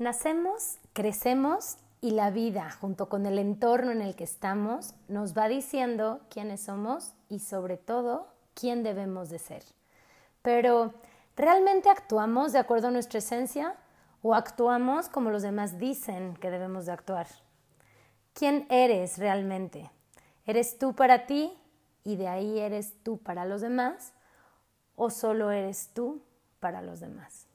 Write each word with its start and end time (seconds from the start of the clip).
Nacemos, 0.00 0.78
crecemos 0.94 1.76
y 2.00 2.12
la 2.12 2.30
vida, 2.30 2.70
junto 2.70 3.10
con 3.10 3.26
el 3.26 3.38
entorno 3.38 3.90
en 3.90 4.00
el 4.00 4.16
que 4.16 4.24
estamos, 4.24 4.94
nos 5.08 5.36
va 5.36 5.46
diciendo 5.46 6.22
quiénes 6.30 6.62
somos 6.62 7.12
y 7.28 7.40
sobre 7.40 7.76
todo 7.76 8.26
quién 8.54 8.82
debemos 8.82 9.28
de 9.28 9.38
ser. 9.38 9.62
Pero, 10.40 10.94
¿realmente 11.36 11.90
actuamos 11.90 12.52
de 12.52 12.60
acuerdo 12.60 12.88
a 12.88 12.92
nuestra 12.92 13.18
esencia 13.18 13.76
o 14.22 14.34
actuamos 14.34 15.10
como 15.10 15.28
los 15.28 15.42
demás 15.42 15.78
dicen 15.78 16.34
que 16.38 16.50
debemos 16.50 16.86
de 16.86 16.92
actuar? 16.92 17.26
¿Quién 18.32 18.66
eres 18.70 19.18
realmente? 19.18 19.90
¿Eres 20.46 20.78
tú 20.78 20.94
para 20.94 21.26
ti 21.26 21.52
y 22.04 22.16
de 22.16 22.26
ahí 22.26 22.58
eres 22.58 22.94
tú 23.02 23.18
para 23.18 23.44
los 23.44 23.60
demás? 23.60 24.14
¿O 24.96 25.10
solo 25.10 25.50
eres 25.50 25.90
tú 25.92 26.22
para 26.58 26.80
los 26.80 27.00
demás? 27.00 27.49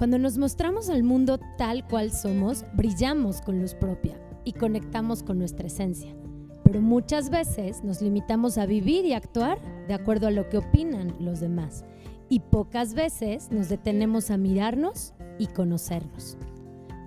Cuando 0.00 0.18
nos 0.18 0.38
mostramos 0.38 0.88
al 0.88 1.02
mundo 1.02 1.38
tal 1.58 1.86
cual 1.86 2.10
somos, 2.10 2.64
brillamos 2.72 3.42
con 3.42 3.60
luz 3.60 3.74
propia 3.74 4.18
y 4.46 4.54
conectamos 4.54 5.22
con 5.22 5.38
nuestra 5.38 5.66
esencia. 5.66 6.16
Pero 6.64 6.80
muchas 6.80 7.28
veces 7.28 7.84
nos 7.84 8.00
limitamos 8.00 8.56
a 8.56 8.64
vivir 8.64 9.04
y 9.04 9.12
actuar 9.12 9.60
de 9.88 9.92
acuerdo 9.92 10.26
a 10.26 10.30
lo 10.30 10.48
que 10.48 10.56
opinan 10.56 11.14
los 11.20 11.40
demás. 11.40 11.84
Y 12.30 12.40
pocas 12.40 12.94
veces 12.94 13.50
nos 13.50 13.68
detenemos 13.68 14.30
a 14.30 14.38
mirarnos 14.38 15.12
y 15.38 15.48
conocernos. 15.48 16.38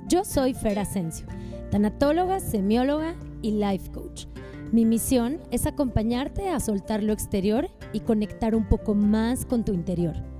Yo 0.07 0.23
soy 0.23 0.53
Fer 0.53 0.77
Asensio, 0.77 1.25
tanatóloga, 1.71 2.39
semióloga 2.39 3.15
y 3.41 3.53
life 3.53 3.89
coach. 3.91 4.27
Mi 4.71 4.85
misión 4.85 5.39
es 5.49 5.65
acompañarte 5.65 6.49
a 6.49 6.59
soltar 6.59 7.01
lo 7.01 7.13
exterior 7.13 7.71
y 7.91 8.01
conectar 8.01 8.53
un 8.53 8.69
poco 8.69 8.93
más 8.93 9.45
con 9.45 9.65
tu 9.65 9.73
interior 9.73 10.32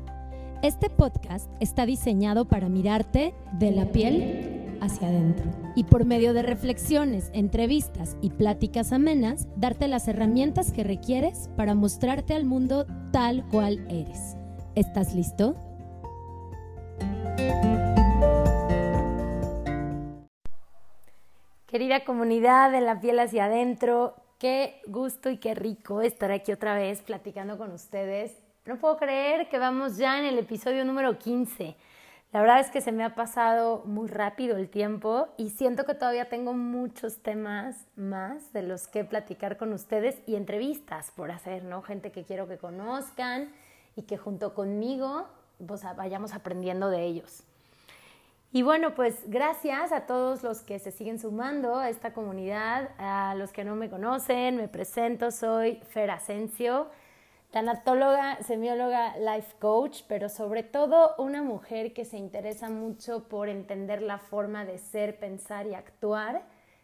este 0.63 0.89
podcast 0.89 1.51
está 1.59 1.85
diseñado 1.85 2.45
para 2.45 2.69
mirarte 2.69 3.35
de 3.51 3.71
la 3.71 3.85
piel 3.87 4.77
hacia 4.79 5.09
adentro 5.09 5.51
y 5.75 5.83
por 5.83 6.05
medio 6.05 6.33
de 6.33 6.41
reflexiones, 6.41 7.29
entrevistas 7.33 8.15
y 8.21 8.29
pláticas 8.29 8.93
amenas, 8.93 9.45
darte 9.57 9.89
las 9.89 10.07
herramientas 10.07 10.71
que 10.71 10.85
requieres 10.85 11.49
para 11.57 11.75
mostrarte 11.75 12.33
al 12.33 12.45
mundo 12.45 12.85
tal 13.11 13.45
cual 13.49 13.85
eres. 13.89 14.37
¿Estás 14.75 15.13
listo? 15.13 15.57
Querida 21.67 22.05
comunidad 22.05 22.71
de 22.71 22.79
la 22.79 23.01
piel 23.01 23.19
hacia 23.19 23.45
adentro, 23.45 24.15
qué 24.39 24.79
gusto 24.87 25.29
y 25.29 25.39
qué 25.39 25.55
rico 25.55 26.01
estar 26.01 26.31
aquí 26.31 26.53
otra 26.53 26.73
vez 26.75 27.01
platicando 27.01 27.57
con 27.57 27.73
ustedes 27.73 28.42
no 28.65 28.77
puedo 28.77 28.95
creer 28.97 29.49
que 29.49 29.59
vamos 29.59 29.97
ya 29.97 30.17
en 30.19 30.25
el 30.25 30.39
episodio 30.39 30.85
número 30.85 31.17
15. 31.19 31.75
La 32.31 32.39
verdad 32.39 32.61
es 32.61 32.71
que 32.71 32.79
se 32.79 32.93
me 32.93 33.03
ha 33.03 33.13
pasado 33.13 33.83
muy 33.85 34.07
rápido 34.07 34.55
el 34.55 34.69
tiempo 34.69 35.27
y 35.37 35.49
siento 35.49 35.85
que 35.85 35.93
todavía 35.93 36.29
tengo 36.29 36.53
muchos 36.53 37.17
temas 37.21 37.85
más 37.97 38.53
de 38.53 38.63
los 38.63 38.87
que 38.87 39.03
platicar 39.03 39.57
con 39.57 39.73
ustedes 39.73 40.17
y 40.25 40.35
entrevistas 40.35 41.11
por 41.11 41.29
hacer, 41.29 41.65
¿no? 41.65 41.81
Gente 41.81 42.11
que 42.11 42.23
quiero 42.23 42.47
que 42.47 42.57
conozcan 42.57 43.49
y 43.97 44.03
que 44.03 44.17
junto 44.17 44.53
conmigo 44.53 45.27
vayamos 45.97 46.33
aprendiendo 46.33 46.89
de 46.89 47.03
ellos. 47.03 47.43
Y 48.53 48.61
bueno, 48.61 48.95
pues 48.95 49.23
gracias 49.27 49.91
a 49.91 50.05
todos 50.05 50.41
los 50.41 50.61
que 50.61 50.79
se 50.79 50.91
siguen 50.91 51.19
sumando 51.19 51.75
a 51.75 51.89
esta 51.89 52.13
comunidad, 52.13 52.91
a 52.97 53.35
los 53.35 53.51
que 53.51 53.65
no 53.65 53.75
me 53.75 53.89
conocen, 53.89 54.55
me 54.55 54.69
presento, 54.69 55.31
soy 55.31 55.81
Fer 55.89 56.11
Asensio 56.11 56.87
tanatóloga, 57.53 58.41
semióloga, 58.41 59.15
life 59.17 59.53
coach, 59.59 60.01
pero 60.07 60.27
sobre 60.27 60.63
todo 60.63 61.13
una 61.19 61.43
mujer 61.43 61.93
que 61.93 62.03
se 62.03 62.17
interesa 62.17 62.71
mucho 62.71 63.27
por 63.29 63.47
entender 63.47 64.01
la 64.01 64.17
forma 64.17 64.65
de 64.65 64.79
ser, 64.79 65.19
pensar 65.19 65.67
y 65.67 65.75
actuar, 65.75 66.41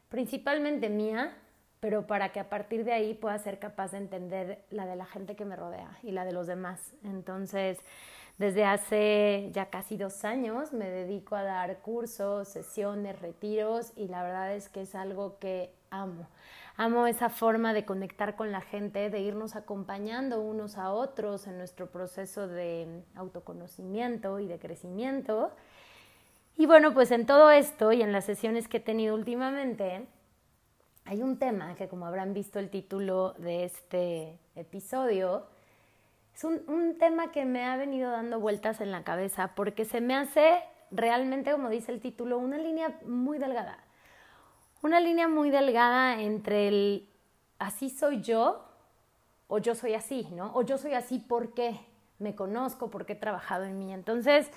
principalmente 0.09 0.87
mía, 0.89 1.35
pero 1.79 2.05
para 2.05 2.31
que 2.31 2.39
a 2.39 2.49
partir 2.49 2.83
de 2.85 2.93
ahí 2.93 3.15
pueda 3.15 3.39
ser 3.39 3.57
capaz 3.57 3.93
de 3.93 3.97
entender 3.97 4.63
la 4.69 4.85
de 4.85 4.95
la 4.95 5.05
gente 5.05 5.35
que 5.35 5.43
me 5.43 5.55
rodea 5.55 5.97
y 6.03 6.11
la 6.11 6.23
de 6.23 6.33
los 6.33 6.45
demás. 6.45 6.93
Entonces, 7.03 7.79
desde 8.37 8.63
hace 8.63 9.49
ya 9.51 9.71
casi 9.71 9.97
dos 9.97 10.23
años 10.23 10.71
me 10.71 10.87
dedico 10.87 11.35
a 11.35 11.41
dar 11.41 11.79
cursos, 11.79 12.47
sesiones, 12.47 13.19
retiros 13.19 13.91
y 13.95 14.07
la 14.07 14.21
verdad 14.21 14.53
es 14.53 14.69
que 14.69 14.81
es 14.81 14.93
algo 14.93 15.39
que 15.39 15.73
amo. 15.89 16.27
Amo 16.81 17.07
esa 17.07 17.27
forma 17.27 17.73
de 17.73 17.83
conectar 17.83 18.37
con 18.37 18.53
la 18.53 18.61
gente, 18.61 19.09
de 19.09 19.19
irnos 19.19 19.57
acompañando 19.57 20.39
unos 20.39 20.77
a 20.77 20.93
otros 20.93 21.45
en 21.45 21.57
nuestro 21.57 21.87
proceso 21.87 22.47
de 22.47 23.03
autoconocimiento 23.15 24.39
y 24.39 24.47
de 24.47 24.59
crecimiento. 24.59 25.51
Y 26.55 26.67
bueno, 26.67 26.93
pues 26.93 27.11
en 27.11 27.25
todo 27.25 27.51
esto 27.51 27.91
y 27.91 28.01
en 28.01 28.13
las 28.13 28.23
sesiones 28.23 28.69
que 28.69 28.77
he 28.77 28.79
tenido 28.79 29.13
últimamente, 29.13 30.07
hay 31.03 31.21
un 31.21 31.37
tema 31.37 31.75
que 31.75 31.89
como 31.89 32.05
habrán 32.05 32.33
visto 32.33 32.59
el 32.59 32.69
título 32.69 33.33
de 33.33 33.65
este 33.65 34.39
episodio, 34.55 35.47
es 36.33 36.45
un, 36.45 36.61
un, 36.69 36.97
tema 36.97 37.33
que 37.33 37.43
me 37.43 37.65
ha 37.65 37.75
venido 37.75 38.09
dando 38.09 38.39
vueltas 38.39 38.79
en 38.79 38.91
la 38.91 39.03
cabeza 39.03 39.51
porque 39.53 39.83
se 39.83 39.99
me 39.99 40.15
hace 40.15 40.63
realmente, 40.91 41.51
como 41.51 41.67
dice 41.67 41.91
el 41.91 41.99
título, 41.99 42.39
una 42.39 42.57
línea 42.57 43.01
muy 43.05 43.37
delgada 43.37 43.83
una 44.81 44.99
línea 44.99 45.27
muy 45.27 45.49
delgada 45.49 46.21
entre 46.21 46.67
el 46.67 47.09
así 47.57 47.89
soy 47.89 48.21
yo 48.21 48.65
o 49.47 49.57
yo 49.57 49.75
soy 49.75 49.93
así, 49.93 50.27
¿no? 50.31 50.51
O 50.55 50.61
yo 50.61 50.77
soy 50.77 50.93
así 50.93 51.19
porque 51.19 51.79
me 52.19 52.35
conozco, 52.35 52.89
porque 52.89 53.13
he 53.13 53.15
trabajado 53.15 53.65
en 53.65 53.77
mí. 53.77 53.91
Entonces, 53.93 54.49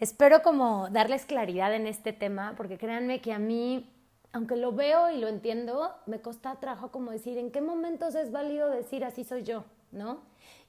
espero 0.00 0.42
como 0.42 0.88
darles 0.90 1.26
claridad 1.26 1.74
en 1.74 1.86
este 1.86 2.12
tema, 2.12 2.54
porque 2.56 2.78
créanme 2.78 3.20
que 3.20 3.32
a 3.32 3.38
mí, 3.38 3.90
aunque 4.32 4.56
lo 4.56 4.72
veo 4.72 5.10
y 5.10 5.18
lo 5.18 5.28
entiendo, 5.28 5.94
me 6.06 6.20
cuesta 6.20 6.54
trabajo 6.56 6.90
como 6.90 7.10
decir 7.10 7.38
en 7.38 7.50
qué 7.50 7.60
momentos 7.60 8.14
es 8.14 8.30
válido 8.30 8.70
decir 8.70 9.04
así 9.04 9.24
soy 9.24 9.42
yo, 9.42 9.64
¿no? 9.90 10.20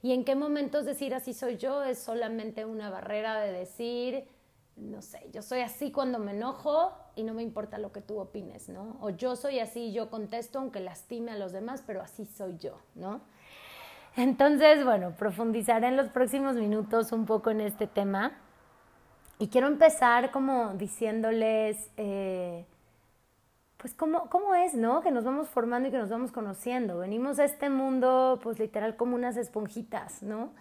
Y 0.02 0.12
en 0.12 0.24
qué 0.24 0.34
momentos 0.34 0.84
decir 0.84 1.14
así 1.14 1.34
soy 1.34 1.56
yo 1.56 1.82
es 1.84 1.98
solamente 1.98 2.64
una 2.64 2.90
barrera 2.90 3.38
de 3.40 3.52
decir 3.52 4.26
no 4.80 5.02
sé, 5.02 5.28
yo 5.32 5.42
soy 5.42 5.60
así 5.60 5.92
cuando 5.92 6.18
me 6.18 6.32
enojo 6.32 6.92
y 7.14 7.22
no 7.22 7.34
me 7.34 7.42
importa 7.42 7.78
lo 7.78 7.92
que 7.92 8.00
tú 8.00 8.18
opines, 8.18 8.68
¿no? 8.68 8.96
O 9.00 9.10
yo 9.10 9.36
soy 9.36 9.60
así, 9.60 9.92
yo 9.92 10.10
contesto 10.10 10.58
aunque 10.58 10.80
lastime 10.80 11.32
a 11.32 11.36
los 11.36 11.52
demás, 11.52 11.84
pero 11.86 12.00
así 12.00 12.24
soy 12.24 12.56
yo, 12.58 12.78
¿no? 12.94 13.20
Entonces, 14.16 14.84
bueno, 14.84 15.14
profundizaré 15.16 15.88
en 15.88 15.96
los 15.96 16.08
próximos 16.08 16.56
minutos 16.56 17.12
un 17.12 17.26
poco 17.26 17.50
en 17.50 17.60
este 17.60 17.86
tema. 17.86 18.32
Y 19.38 19.48
quiero 19.48 19.68
empezar 19.68 20.30
como 20.30 20.74
diciéndoles, 20.74 21.90
eh, 21.96 22.66
pues 23.76 23.94
cómo, 23.94 24.28
cómo 24.28 24.54
es, 24.54 24.74
¿no? 24.74 25.00
Que 25.00 25.10
nos 25.10 25.24
vamos 25.24 25.48
formando 25.48 25.88
y 25.88 25.92
que 25.92 25.98
nos 25.98 26.10
vamos 26.10 26.32
conociendo. 26.32 26.98
Venimos 26.98 27.38
a 27.38 27.44
este 27.44 27.70
mundo, 27.70 28.40
pues 28.42 28.58
literal 28.58 28.96
como 28.96 29.14
unas 29.14 29.36
esponjitas, 29.36 30.22
¿no? 30.22 30.52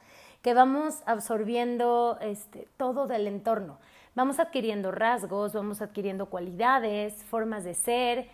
Que 0.41 0.53
vamos 0.53 1.01
absorbiendo 1.05 2.17
este, 2.21 2.67
todo 2.77 3.07
del 3.07 3.27
entorno 3.27 3.79
vamos 4.19 4.37
adquiriendo 4.37 4.91
rasgos, 4.91 5.53
vamos 5.53 5.81
adquiriendo 5.81 6.25
cualidades, 6.25 7.23
formas 7.23 7.63
de 7.63 7.73
ser. 7.73 8.27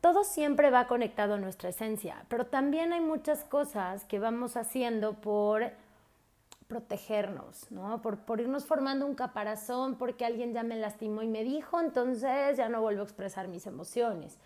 Todo 0.00 0.22
siempre 0.22 0.70
va 0.70 0.86
conectado 0.86 1.34
a 1.34 1.38
nuestra 1.38 1.70
esencia, 1.70 2.24
pero 2.28 2.46
también 2.46 2.92
hay 2.92 3.00
muchas 3.00 3.42
cosas 3.42 4.04
que 4.04 4.20
vamos 4.20 4.56
haciendo 4.56 5.14
por 5.14 5.72
protegernos, 6.68 7.68
¿no? 7.72 8.00
Por, 8.02 8.18
por, 8.18 8.40
irnos 8.40 8.66
formando 8.66 9.04
un 9.04 9.16
caparazón 9.16 9.96
porque 9.96 10.24
alguien 10.24 10.52
ya 10.52 10.62
me 10.62 10.76
lastimó 10.76 11.22
y 11.22 11.26
me 11.26 11.42
dijo, 11.42 11.80
entonces 11.80 12.56
ya 12.56 12.68
no 12.68 12.80
vuelvo 12.80 13.00
a 13.00 13.04
expresar 13.04 13.48
mis 13.48 13.66
emociones. 13.66 14.38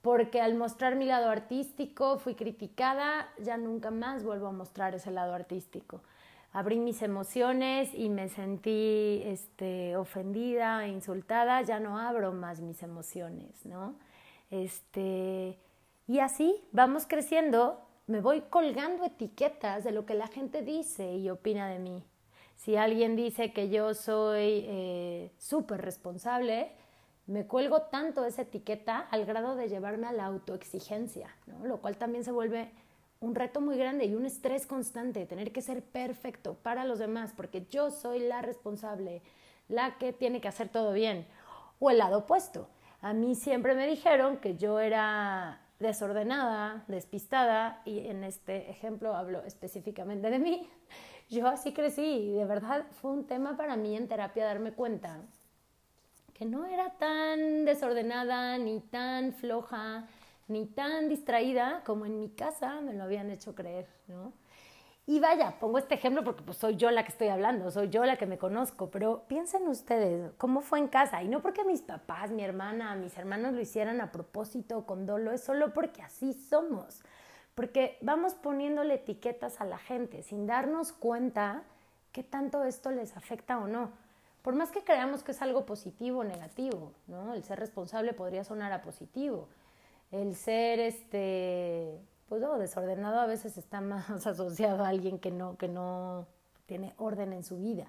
Porque 0.00 0.40
al 0.40 0.54
mostrar 0.54 0.94
mi 0.94 1.06
lado 1.06 1.28
artístico 1.28 2.18
fui 2.18 2.36
criticada, 2.36 3.28
ya 3.40 3.56
nunca 3.56 3.90
más 3.90 4.22
vuelvo 4.22 4.46
a 4.46 4.52
mostrar 4.52 4.94
ese 4.94 5.10
lado 5.10 5.34
artístico 5.34 6.02
abrí 6.52 6.80
mis 6.80 7.02
emociones 7.02 7.90
y 7.94 8.08
me 8.08 8.28
sentí 8.28 9.22
este, 9.24 9.96
ofendida, 9.96 10.86
insultada, 10.88 11.62
ya 11.62 11.78
no 11.78 11.98
abro 11.98 12.32
más 12.32 12.60
mis 12.60 12.82
emociones, 12.82 13.64
¿no? 13.64 13.94
Este, 14.50 15.58
y 16.08 16.18
así 16.18 16.64
vamos 16.72 17.06
creciendo, 17.06 17.80
me 18.06 18.20
voy 18.20 18.42
colgando 18.50 19.04
etiquetas 19.04 19.84
de 19.84 19.92
lo 19.92 20.06
que 20.06 20.14
la 20.14 20.26
gente 20.26 20.62
dice 20.62 21.14
y 21.14 21.30
opina 21.30 21.68
de 21.68 21.78
mí. 21.78 22.04
Si 22.56 22.76
alguien 22.76 23.16
dice 23.16 23.52
que 23.52 23.70
yo 23.70 23.94
soy 23.94 24.64
eh, 24.66 25.32
súper 25.38 25.80
responsable, 25.80 26.72
me 27.26 27.46
cuelgo 27.46 27.82
tanto 27.82 28.24
esa 28.24 28.42
etiqueta 28.42 28.98
al 28.98 29.24
grado 29.24 29.54
de 29.54 29.68
llevarme 29.68 30.08
a 30.08 30.12
la 30.12 30.26
autoexigencia, 30.26 31.34
¿no? 31.46 31.64
lo 31.64 31.80
cual 31.80 31.96
también 31.96 32.24
se 32.24 32.32
vuelve 32.32 32.72
un 33.20 33.34
reto 33.34 33.60
muy 33.60 33.76
grande 33.76 34.06
y 34.06 34.14
un 34.14 34.24
estrés 34.24 34.66
constante, 34.66 35.26
tener 35.26 35.52
que 35.52 35.62
ser 35.62 35.82
perfecto 35.82 36.54
para 36.54 36.84
los 36.84 36.98
demás, 36.98 37.32
porque 37.36 37.66
yo 37.70 37.90
soy 37.90 38.20
la 38.20 38.42
responsable, 38.42 39.22
la 39.68 39.98
que 39.98 40.12
tiene 40.12 40.40
que 40.40 40.48
hacer 40.48 40.68
todo 40.68 40.92
bien. 40.92 41.26
O 41.78 41.90
el 41.90 41.98
lado 41.98 42.18
opuesto. 42.18 42.68
A 43.02 43.12
mí 43.12 43.34
siempre 43.34 43.74
me 43.74 43.86
dijeron 43.86 44.38
que 44.38 44.56
yo 44.56 44.80
era 44.80 45.60
desordenada, 45.78 46.84
despistada, 46.88 47.82
y 47.84 48.06
en 48.06 48.24
este 48.24 48.70
ejemplo 48.70 49.14
hablo 49.14 49.42
específicamente 49.44 50.28
de 50.30 50.38
mí, 50.38 50.68
yo 51.30 51.46
así 51.46 51.72
crecí 51.72 52.02
y 52.02 52.32
de 52.32 52.44
verdad 52.44 52.84
fue 53.00 53.12
un 53.12 53.24
tema 53.24 53.56
para 53.56 53.76
mí 53.76 53.96
en 53.96 54.08
terapia 54.08 54.44
darme 54.44 54.72
cuenta 54.72 55.20
que 56.34 56.44
no 56.44 56.66
era 56.66 56.90
tan 56.98 57.64
desordenada, 57.64 58.58
ni 58.58 58.80
tan 58.80 59.32
floja, 59.32 60.08
ni 60.50 60.66
tan 60.66 61.08
distraída 61.08 61.82
como 61.84 62.06
en 62.06 62.18
mi 62.18 62.30
casa 62.30 62.80
me 62.80 62.92
lo 62.92 63.04
habían 63.04 63.30
hecho 63.30 63.54
creer, 63.54 63.86
¿no? 64.08 64.32
Y 65.06 65.18
vaya, 65.18 65.58
pongo 65.58 65.78
este 65.78 65.94
ejemplo 65.94 66.22
porque 66.22 66.42
pues 66.42 66.58
soy 66.58 66.76
yo 66.76 66.90
la 66.90 67.02
que 67.02 67.10
estoy 67.10 67.28
hablando, 67.28 67.70
soy 67.70 67.88
yo 67.88 68.04
la 68.04 68.16
que 68.16 68.26
me 68.26 68.38
conozco, 68.38 68.90
pero 68.90 69.24
piensen 69.26 69.66
ustedes 69.66 70.30
cómo 70.36 70.60
fue 70.60 70.78
en 70.78 70.88
casa 70.88 71.22
y 71.22 71.28
no 71.28 71.40
porque 71.40 71.64
mis 71.64 71.82
papás, 71.82 72.30
mi 72.30 72.44
hermana, 72.44 72.94
mis 72.94 73.16
hermanos 73.18 73.54
lo 73.54 73.60
hicieran 73.60 74.00
a 74.00 74.12
propósito 74.12 74.86
con 74.86 75.06
dolo, 75.06 75.32
es 75.32 75.42
solo 75.42 75.72
porque 75.72 76.02
así 76.02 76.32
somos, 76.32 77.02
porque 77.54 77.98
vamos 78.02 78.34
poniéndole 78.34 78.94
etiquetas 78.94 79.60
a 79.60 79.64
la 79.64 79.78
gente 79.78 80.22
sin 80.22 80.46
darnos 80.46 80.92
cuenta 80.92 81.64
qué 82.12 82.22
tanto 82.22 82.62
esto 82.64 82.90
les 82.90 83.16
afecta 83.16 83.58
o 83.58 83.66
no. 83.66 83.90
Por 84.42 84.54
más 84.54 84.70
que 84.70 84.84
creamos 84.84 85.22
que 85.22 85.32
es 85.32 85.42
algo 85.42 85.66
positivo 85.66 86.20
o 86.20 86.24
negativo, 86.24 86.92
¿no? 87.08 87.34
El 87.34 87.42
ser 87.42 87.58
responsable 87.58 88.12
podría 88.12 88.44
sonar 88.44 88.72
a 88.72 88.80
positivo. 88.80 89.48
El 90.10 90.34
ser 90.34 90.80
este 90.80 92.00
pues 92.30 92.42
desordenado 92.60 93.18
a 93.18 93.26
veces 93.26 93.58
está 93.58 93.80
más 93.80 94.08
asociado 94.26 94.84
a 94.84 94.88
alguien 94.88 95.18
que 95.18 95.32
no, 95.32 95.56
que 95.56 95.66
no 95.66 96.26
tiene 96.66 96.94
orden 96.96 97.32
en 97.32 97.42
su 97.42 97.58
vida. 97.58 97.88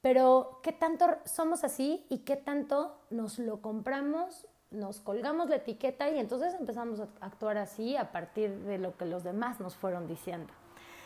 Pero 0.00 0.60
qué 0.62 0.70
tanto 0.70 1.06
somos 1.24 1.64
así 1.64 2.06
y 2.08 2.18
qué 2.18 2.36
tanto 2.36 2.96
nos 3.10 3.38
lo 3.40 3.60
compramos, 3.60 4.46
nos 4.70 5.00
colgamos 5.00 5.48
la 5.48 5.56
etiqueta 5.56 6.08
y 6.10 6.18
entonces 6.18 6.54
empezamos 6.54 7.00
a 7.00 7.08
actuar 7.20 7.58
así 7.58 7.96
a 7.96 8.12
partir 8.12 8.56
de 8.60 8.78
lo 8.78 8.96
que 8.96 9.06
los 9.06 9.24
demás 9.24 9.58
nos 9.58 9.74
fueron 9.74 10.06
diciendo. 10.06 10.52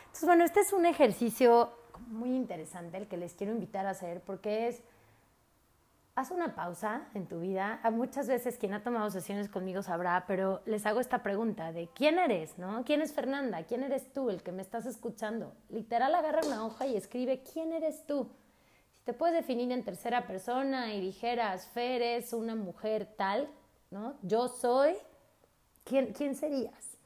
Entonces, 0.01 0.27
bueno, 0.27 0.45
este 0.45 0.61
es 0.61 0.73
un 0.73 0.85
ejercicio 0.85 1.71
muy 2.09 2.35
interesante 2.35 2.99
el 2.99 3.09
que 3.09 3.17
les 3.17 3.35
quiero 3.35 3.53
invitar 3.53 3.87
a 3.87 3.91
hacer 3.91 4.21
porque 4.21 4.69
es 4.69 4.83
haz 6.19 6.33
una 6.33 6.57
pausa 6.57 7.03
en 7.15 7.27
tu 7.27 7.39
vida. 7.39 7.79
A 7.85 7.93
muchas 7.93 8.27
veces 8.27 8.59
quien 8.59 8.75
ha 8.75 8.83
tomado 8.83 9.09
sesiones 9.09 9.49
conmigo 9.49 9.83
sabrá, 9.83 10.25
pero 10.27 10.63
les 10.67 10.85
hago 10.85 10.99
esta 10.99 11.23
pregunta 11.23 11.71
de 11.71 11.89
quién 11.95 12.19
eres, 12.19 12.59
¿no? 12.59 12.85
¿Quién 12.85 13.03
es 13.03 13.13
Fernanda? 13.13 13.63
¿Quién 13.63 13.85
eres 13.85 14.13
tú, 14.13 14.29
el 14.29 14.43
que 14.43 14.51
me 14.51 14.63
estás 14.63 14.85
escuchando? 14.85 15.55
Literal, 15.69 16.13
agarra 16.13 16.41
una 16.45 16.67
hoja 16.67 16.89
y 16.89 16.97
escribe 16.97 17.45
quién 17.45 17.73
eres 17.73 18.05
tú. 18.05 18.29
Si 18.97 19.05
te 19.05 19.13
puedes 19.13 19.37
definir 19.37 19.71
en 19.71 19.85
tercera 19.85 20.27
persona 20.27 20.93
y 20.93 21.01
dijeras, 21.01 21.69
Fer 21.69 22.03
es 22.03 22.33
una 22.33 22.57
mujer 22.57 23.15
tal, 23.17 23.49
¿no? 23.93 24.17
Yo 24.23 24.49
soy, 24.49 24.95
¿quién, 25.85 26.13
quién 26.13 26.35
serías? 26.35 26.99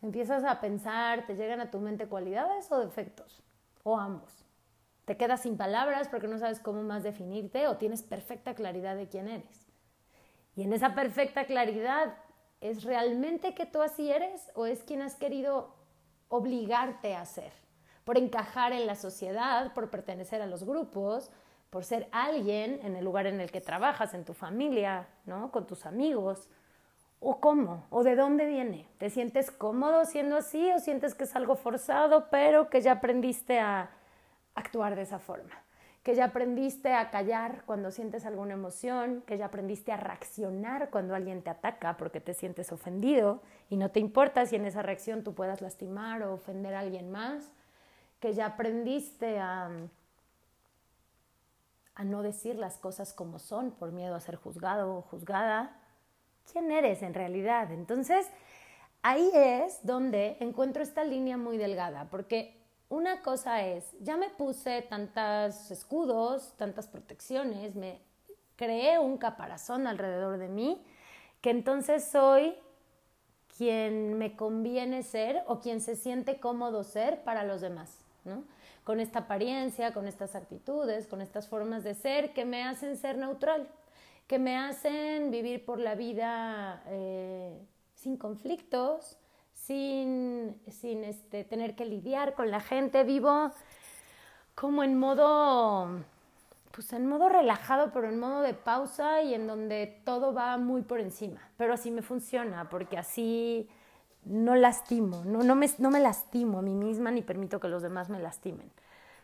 Empiezas 0.00 0.44
a 0.44 0.60
pensar, 0.60 1.26
te 1.26 1.34
llegan 1.34 1.60
a 1.60 1.72
tu 1.72 1.80
mente 1.80 2.06
cualidades 2.06 2.70
o 2.70 2.78
defectos, 2.78 3.42
o 3.82 3.98
ambos 3.98 4.47
te 5.08 5.16
quedas 5.16 5.40
sin 5.40 5.56
palabras 5.56 6.06
porque 6.06 6.28
no 6.28 6.38
sabes 6.38 6.60
cómo 6.60 6.82
más 6.82 7.02
definirte 7.02 7.66
o 7.66 7.78
tienes 7.78 8.02
perfecta 8.02 8.54
claridad 8.54 8.94
de 8.94 9.08
quién 9.08 9.26
eres. 9.26 9.66
Y 10.54 10.64
en 10.64 10.74
esa 10.74 10.94
perfecta 10.94 11.46
claridad, 11.46 12.14
¿es 12.60 12.84
realmente 12.84 13.54
que 13.54 13.64
tú 13.64 13.80
así 13.80 14.12
eres 14.12 14.50
o 14.54 14.66
es 14.66 14.84
quien 14.84 15.00
has 15.00 15.14
querido 15.14 15.74
obligarte 16.28 17.14
a 17.16 17.24
ser? 17.24 17.54
Por 18.04 18.18
encajar 18.18 18.74
en 18.74 18.86
la 18.86 18.96
sociedad, 18.96 19.72
por 19.72 19.88
pertenecer 19.88 20.42
a 20.42 20.46
los 20.46 20.64
grupos, 20.64 21.30
por 21.70 21.86
ser 21.86 22.10
alguien 22.12 22.78
en 22.82 22.94
el 22.94 23.02
lugar 23.02 23.26
en 23.26 23.40
el 23.40 23.50
que 23.50 23.62
trabajas, 23.62 24.12
en 24.12 24.26
tu 24.26 24.34
familia, 24.34 25.08
¿no? 25.24 25.50
Con 25.50 25.66
tus 25.66 25.86
amigos. 25.86 26.50
¿O 27.18 27.40
cómo? 27.40 27.86
¿O 27.88 28.04
de 28.04 28.14
dónde 28.14 28.44
viene? 28.44 28.86
¿Te 28.98 29.08
sientes 29.08 29.50
cómodo 29.50 30.04
siendo 30.04 30.36
así 30.36 30.70
o 30.70 30.78
sientes 30.80 31.14
que 31.14 31.24
es 31.24 31.34
algo 31.34 31.56
forzado, 31.56 32.28
pero 32.30 32.68
que 32.68 32.82
ya 32.82 32.92
aprendiste 32.92 33.58
a 33.58 33.90
actuar 34.58 34.96
de 34.96 35.02
esa 35.02 35.18
forma, 35.18 35.54
que 36.02 36.14
ya 36.14 36.26
aprendiste 36.26 36.94
a 36.94 37.10
callar 37.10 37.62
cuando 37.66 37.90
sientes 37.90 38.24
alguna 38.24 38.54
emoción, 38.54 39.22
que 39.26 39.38
ya 39.38 39.46
aprendiste 39.46 39.92
a 39.92 39.96
reaccionar 39.96 40.90
cuando 40.90 41.14
alguien 41.14 41.42
te 41.42 41.50
ataca 41.50 41.96
porque 41.96 42.20
te 42.20 42.34
sientes 42.34 42.72
ofendido 42.72 43.42
y 43.68 43.76
no 43.76 43.90
te 43.90 44.00
importa 44.00 44.46
si 44.46 44.56
en 44.56 44.64
esa 44.64 44.82
reacción 44.82 45.22
tú 45.22 45.34
puedas 45.34 45.60
lastimar 45.60 46.22
o 46.22 46.34
ofender 46.34 46.74
a 46.74 46.80
alguien 46.80 47.10
más, 47.10 47.50
que 48.20 48.34
ya 48.34 48.46
aprendiste 48.46 49.38
a, 49.38 49.70
a 51.94 52.04
no 52.04 52.22
decir 52.22 52.56
las 52.56 52.78
cosas 52.78 53.12
como 53.12 53.38
son 53.38 53.70
por 53.72 53.92
miedo 53.92 54.14
a 54.14 54.20
ser 54.20 54.36
juzgado 54.36 54.96
o 54.96 55.02
juzgada. 55.02 55.76
¿Quién 56.50 56.70
eres 56.70 57.02
en 57.02 57.12
realidad? 57.12 57.70
Entonces, 57.72 58.26
ahí 59.02 59.30
es 59.34 59.84
donde 59.84 60.36
encuentro 60.40 60.82
esta 60.82 61.04
línea 61.04 61.36
muy 61.36 61.58
delgada, 61.58 62.08
porque 62.10 62.57
una 62.88 63.20
cosa 63.22 63.62
es, 63.66 63.84
ya 64.00 64.16
me 64.16 64.30
puse 64.30 64.82
tantos 64.82 65.70
escudos, 65.70 66.54
tantas 66.56 66.86
protecciones, 66.88 67.74
me 67.74 68.00
creé 68.56 68.98
un 68.98 69.18
caparazón 69.18 69.86
alrededor 69.86 70.38
de 70.38 70.48
mí, 70.48 70.82
que 71.40 71.50
entonces 71.50 72.04
soy 72.04 72.54
quien 73.56 74.16
me 74.18 74.36
conviene 74.36 75.02
ser 75.02 75.42
o 75.46 75.60
quien 75.60 75.80
se 75.80 75.96
siente 75.96 76.40
cómodo 76.40 76.84
ser 76.84 77.22
para 77.24 77.44
los 77.44 77.60
demás, 77.60 77.98
¿no? 78.24 78.44
Con 78.84 79.00
esta 79.00 79.20
apariencia, 79.20 79.92
con 79.92 80.08
estas 80.08 80.34
actitudes, 80.34 81.06
con 81.06 81.20
estas 81.20 81.46
formas 81.46 81.84
de 81.84 81.94
ser 81.94 82.32
que 82.32 82.44
me 82.44 82.64
hacen 82.64 82.96
ser 82.96 83.18
neutral, 83.18 83.68
que 84.26 84.38
me 84.38 84.56
hacen 84.56 85.30
vivir 85.30 85.64
por 85.64 85.78
la 85.78 85.94
vida 85.94 86.82
eh, 86.86 87.58
sin 87.94 88.16
conflictos, 88.16 89.18
sin, 89.68 90.58
sin 90.70 91.04
este, 91.04 91.44
tener 91.44 91.74
que 91.74 91.84
lidiar 91.84 92.32
con 92.32 92.50
la 92.50 92.60
gente, 92.60 93.04
vivo 93.04 93.52
como 94.54 94.82
en 94.82 94.98
modo, 94.98 96.02
pues 96.72 96.92
en 96.94 97.06
modo 97.06 97.28
relajado, 97.28 97.92
pero 97.92 98.08
en 98.08 98.18
modo 98.18 98.40
de 98.40 98.54
pausa 98.54 99.20
y 99.20 99.34
en 99.34 99.46
donde 99.46 100.00
todo 100.04 100.32
va 100.32 100.56
muy 100.56 100.80
por 100.80 101.00
encima. 101.00 101.50
Pero 101.58 101.74
así 101.74 101.90
me 101.90 102.00
funciona, 102.00 102.70
porque 102.70 102.96
así 102.96 103.68
no 104.24 104.56
lastimo, 104.56 105.22
no, 105.26 105.42
no, 105.42 105.54
me, 105.54 105.68
no 105.76 105.90
me 105.90 106.00
lastimo 106.00 106.60
a 106.60 106.62
mí 106.62 106.74
misma 106.74 107.10
ni 107.10 107.20
permito 107.20 107.60
que 107.60 107.68
los 107.68 107.82
demás 107.82 108.08
me 108.08 108.18
lastimen. 108.18 108.70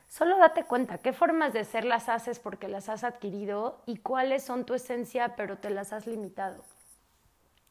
Solo 0.08 0.36
date 0.36 0.64
cuenta 0.64 0.98
qué 0.98 1.14
formas 1.14 1.54
de 1.54 1.64
ser 1.64 1.86
las 1.86 2.10
haces 2.10 2.38
porque 2.38 2.68
las 2.68 2.90
has 2.90 3.02
adquirido 3.02 3.80
y 3.86 3.96
cuáles 3.96 4.44
son 4.44 4.66
tu 4.66 4.74
esencia 4.74 5.36
pero 5.36 5.56
te 5.56 5.70
las 5.70 5.94
has 5.94 6.06
limitado. 6.06 6.62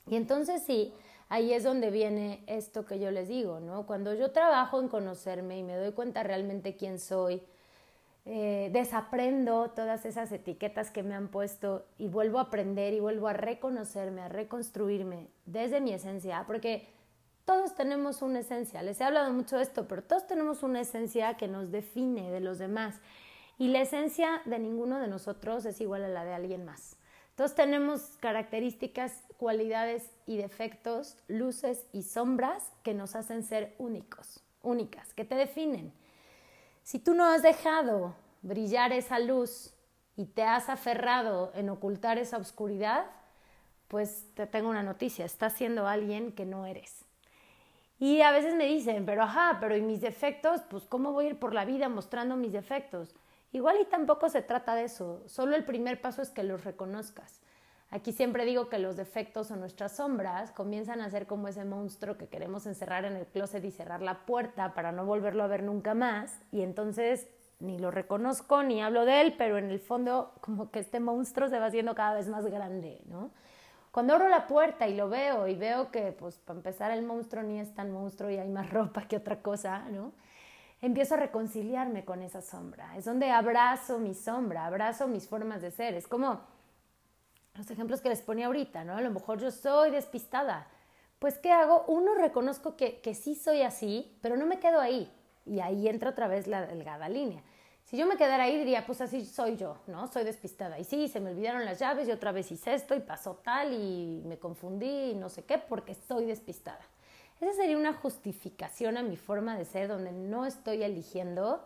Y 0.08 0.16
entonces 0.16 0.64
sí, 0.64 0.94
ahí 1.34 1.52
es 1.52 1.64
donde 1.64 1.90
viene 1.90 2.44
esto 2.46 2.86
que 2.86 3.00
yo 3.00 3.10
les 3.10 3.28
digo, 3.28 3.60
¿no? 3.60 3.88
Cuando 3.88 4.14
yo 4.14 4.30
trabajo 4.30 4.80
en 4.80 4.88
conocerme 4.88 5.58
y 5.58 5.64
me 5.64 5.76
doy 5.76 5.92
cuenta 5.92 6.22
realmente 6.22 6.76
quién 6.76 7.00
soy, 7.00 7.42
eh, 8.26 8.70
desaprendo 8.72 9.72
todas 9.72 10.06
esas 10.06 10.32
etiquetas 10.32 10.92
que 10.92 11.02
me 11.02 11.16
han 11.16 11.30
puesto 11.30 11.88
y 11.98 12.08
vuelvo 12.08 12.38
a 12.38 12.44
aprender 12.44 12.94
y 12.94 13.00
vuelvo 13.00 13.30
a 13.30 13.34
reconocerme, 13.34 14.22
a 14.22 14.30
reconstruirme 14.30 15.28
desde 15.48 15.82
mi 15.82 15.92
esencia, 15.92 16.44
porque 16.46 16.88
todos 17.46 17.74
tenemos 17.74 18.22
una 18.22 18.42
esencia, 18.42 18.84
les 18.84 19.02
he 19.02 19.04
hablado 19.04 19.34
mucho 19.34 19.58
de 19.58 19.64
esto, 19.64 19.88
pero 19.88 20.04
todos 20.04 20.28
tenemos 20.28 20.62
una 20.62 20.82
esencia 20.82 21.34
que 21.34 21.48
nos 21.48 21.72
define 21.72 22.30
de 22.30 22.42
los 22.42 22.60
demás 22.60 23.02
y 23.58 23.70
la 23.70 23.82
esencia 23.82 24.44
de 24.46 24.60
ninguno 24.60 25.00
de 25.00 25.08
nosotros 25.08 25.66
es 25.66 25.82
igual 25.82 26.04
a 26.04 26.10
la 26.10 26.26
de 26.26 26.34
alguien 26.36 26.64
más. 26.64 26.96
Todos 27.36 27.56
tenemos 27.56 28.18
características, 28.20 29.24
cualidades 29.44 30.10
y 30.26 30.38
defectos, 30.38 31.18
luces 31.28 31.86
y 31.92 32.04
sombras 32.04 32.72
que 32.82 32.94
nos 32.94 33.14
hacen 33.14 33.44
ser 33.44 33.76
únicos, 33.78 34.42
únicas, 34.62 35.14
que 35.14 35.26
te 35.26 35.36
definen. 35.36 35.92
Si 36.84 36.98
tú 36.98 37.14
no 37.14 37.26
has 37.26 37.44
dejado 37.44 38.16
brillar 38.42 38.94
esa 38.94 39.20
luz 39.20 39.74
y 40.16 40.28
te 40.28 40.44
has 40.44 40.70
aferrado 40.70 41.52
en 41.56 41.70
ocultar 41.70 42.18
esa 42.18 42.38
oscuridad, 42.38 43.06
pues 43.90 44.30
te 44.34 44.48
tengo 44.48 44.70
una 44.70 44.82
noticia, 44.82 45.26
estás 45.26 45.52
siendo 45.52 45.90
alguien 45.90 46.32
que 46.32 46.46
no 46.46 46.66
eres. 46.66 47.04
Y 48.00 48.22
a 48.22 48.32
veces 48.32 48.56
me 48.56 48.68
dicen, 48.68 49.06
pero 49.06 49.24
ajá, 49.24 49.58
pero 49.60 49.76
¿y 49.76 49.82
mis 49.82 50.00
defectos? 50.00 50.62
Pues 50.70 50.86
¿cómo 50.86 51.12
voy 51.12 51.26
a 51.26 51.30
ir 51.32 51.38
por 51.38 51.54
la 51.54 51.66
vida 51.66 51.90
mostrando 51.90 52.38
mis 52.38 52.54
defectos? 52.54 53.14
Igual 53.52 53.76
y 53.82 53.86
tampoco 53.88 54.30
se 54.30 54.42
trata 54.42 54.74
de 54.74 54.86
eso, 54.86 55.22
solo 55.28 55.58
el 55.58 55.66
primer 55.66 56.00
paso 56.00 56.22
es 56.22 56.30
que 56.30 56.44
los 56.44 56.64
reconozcas. 56.64 57.42
Aquí 57.94 58.12
siempre 58.12 58.44
digo 58.44 58.70
que 58.70 58.80
los 58.80 58.96
defectos 58.96 59.52
o 59.52 59.56
nuestras 59.56 59.98
sombras 59.98 60.50
comienzan 60.50 61.00
a 61.00 61.12
ser 61.12 61.28
como 61.28 61.48
ese 61.48 61.64
monstruo 61.64 62.18
que 62.18 62.26
queremos 62.26 62.66
encerrar 62.66 63.06
en 63.06 63.16
el 63.16 63.28
closet 63.28 63.64
y 63.64 63.70
cerrar 63.70 64.02
la 64.02 64.26
puerta 64.26 64.74
para 64.74 64.92
no 64.92 65.06
volverlo 65.06 65.44
a 65.44 65.48
ver 65.48 65.62
nunca 65.62 65.94
más 65.94 66.40
y 66.52 66.64
entonces 66.64 67.28
ni 67.60 67.78
lo 67.78 67.92
reconozco 67.92 68.64
ni 68.64 68.82
hablo 68.82 69.06
de 69.06 69.22
él, 69.22 69.36
pero 69.38 69.60
en 69.60 69.70
el 69.70 69.80
fondo 69.80 70.34
como 70.42 70.72
que 70.72 70.80
este 70.80 71.00
monstruo 71.00 71.50
se 71.50 71.60
va 71.60 71.68
haciendo 71.68 71.94
cada 71.94 72.16
vez 72.16 72.28
más 72.28 72.48
grande, 72.48 73.00
¿no? 73.06 73.30
Cuando 73.92 74.16
abro 74.16 74.28
la 74.28 74.48
puerta 74.48 74.88
y 74.88 74.96
lo 74.96 75.08
veo 75.08 75.48
y 75.48 75.54
veo 75.54 75.92
que 75.92 76.14
pues 76.14 76.40
para 76.40 76.58
empezar 76.58 76.90
el 76.90 77.04
monstruo 77.04 77.44
ni 77.44 77.60
es 77.60 77.76
tan 77.76 77.92
monstruo 77.92 78.32
y 78.32 78.38
hay 78.38 78.50
más 78.50 78.70
ropa 78.72 79.08
que 79.08 79.18
otra 79.18 79.44
cosa, 79.44 79.88
¿no? 79.92 80.14
empiezo 80.82 81.14
a 81.14 81.18
reconciliarme 81.18 82.04
con 82.04 82.24
esa 82.24 82.42
sombra. 82.42 82.98
Es 82.98 83.06
donde 83.06 83.30
abrazo 83.30 84.00
mi 84.00 84.16
sombra, 84.16 84.66
abrazo 84.66 85.08
mis 85.08 85.30
formas 85.30 85.62
de 85.62 85.72
ser. 85.72 85.94
Es 85.94 86.10
como 86.10 86.42
los 87.56 87.70
ejemplos 87.70 88.02
que 88.02 88.10
les 88.10 88.22
ponía 88.22 88.48
ahorita, 88.48 88.84
¿no? 88.84 88.98
A 88.98 89.02
lo 89.02 89.12
mejor 89.12 89.40
yo 89.40 89.52
soy 89.52 89.92
despistada. 89.92 90.68
Pues, 91.20 91.38
¿qué 91.38 91.52
hago? 91.52 91.86
Uno, 91.88 92.16
reconozco 92.16 92.76
que, 92.76 93.00
que 93.00 93.16
sí 93.16 93.36
soy 93.36 93.62
así, 93.62 94.18
pero 94.22 94.38
no 94.38 94.46
me 94.46 94.60
quedo 94.60 94.80
ahí. 94.80 95.12
Y 95.46 95.60
ahí 95.60 95.88
entra 95.88 96.10
otra 96.10 96.28
vez 96.28 96.48
la 96.48 96.66
delgada 96.66 97.10
línea. 97.10 97.44
Si 97.86 97.98
yo 97.98 98.08
me 98.08 98.18
quedara 98.18 98.46
ahí, 98.46 98.58
diría, 98.58 98.86
pues 98.86 99.02
así 99.02 99.26
soy 99.26 99.58
yo, 99.58 99.78
¿no? 99.88 100.08
Soy 100.08 100.24
despistada. 100.24 100.80
Y 100.80 100.84
sí, 100.84 101.08
se 101.08 101.20
me 101.20 101.32
olvidaron 101.32 101.66
las 101.66 101.80
llaves 101.80 102.08
y 102.08 102.12
otra 102.12 102.32
vez 102.32 102.52
hice 102.52 102.74
esto 102.74 102.96
y 102.96 103.02
pasó 103.02 103.36
tal 103.44 103.74
y 103.74 104.24
me 104.26 104.40
confundí 104.40 105.12
y 105.12 105.16
no 105.16 105.30
sé 105.30 105.44
qué 105.44 105.58
porque 105.58 105.94
soy 105.94 106.26
despistada. 106.26 106.80
Esa 107.40 107.54
sería 107.54 107.78
una 107.78 107.94
justificación 107.94 108.98
a 108.98 109.04
mi 109.04 109.18
forma 109.18 109.58
de 109.58 109.66
ser 109.66 109.90
donde 109.90 110.12
no 110.12 110.46
estoy 110.46 110.82
eligiendo 110.82 111.66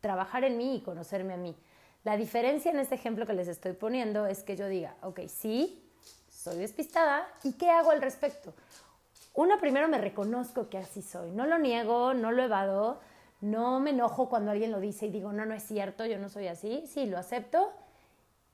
trabajar 0.00 0.44
en 0.44 0.56
mí 0.56 0.76
y 0.76 0.80
conocerme 0.80 1.34
a 1.34 1.36
mí. 1.36 1.56
La 2.04 2.16
diferencia 2.16 2.70
en 2.70 2.78
este 2.78 2.94
ejemplo 2.94 3.26
que 3.26 3.34
les 3.34 3.48
estoy 3.48 3.72
poniendo 3.72 4.26
es 4.26 4.42
que 4.42 4.56
yo 4.56 4.68
diga, 4.68 4.94
ok, 5.02 5.20
sí, 5.28 5.84
soy 6.30 6.58
despistada 6.58 7.26
y 7.42 7.52
¿qué 7.54 7.70
hago 7.70 7.90
al 7.90 8.00
respecto? 8.00 8.54
Una, 9.34 9.58
primero 9.60 9.88
me 9.88 9.98
reconozco 9.98 10.68
que 10.68 10.78
así 10.78 11.02
soy, 11.02 11.30
no 11.30 11.46
lo 11.46 11.58
niego, 11.58 12.14
no 12.14 12.32
lo 12.32 12.42
evado, 12.42 13.00
no 13.40 13.78
me 13.80 13.90
enojo 13.90 14.28
cuando 14.28 14.50
alguien 14.50 14.72
lo 14.72 14.80
dice 14.80 15.06
y 15.06 15.10
digo, 15.10 15.32
no, 15.32 15.46
no 15.46 15.54
es 15.54 15.62
cierto, 15.62 16.06
yo 16.06 16.18
no 16.18 16.28
soy 16.28 16.48
así, 16.48 16.84
sí, 16.86 17.06
lo 17.06 17.18
acepto 17.18 17.72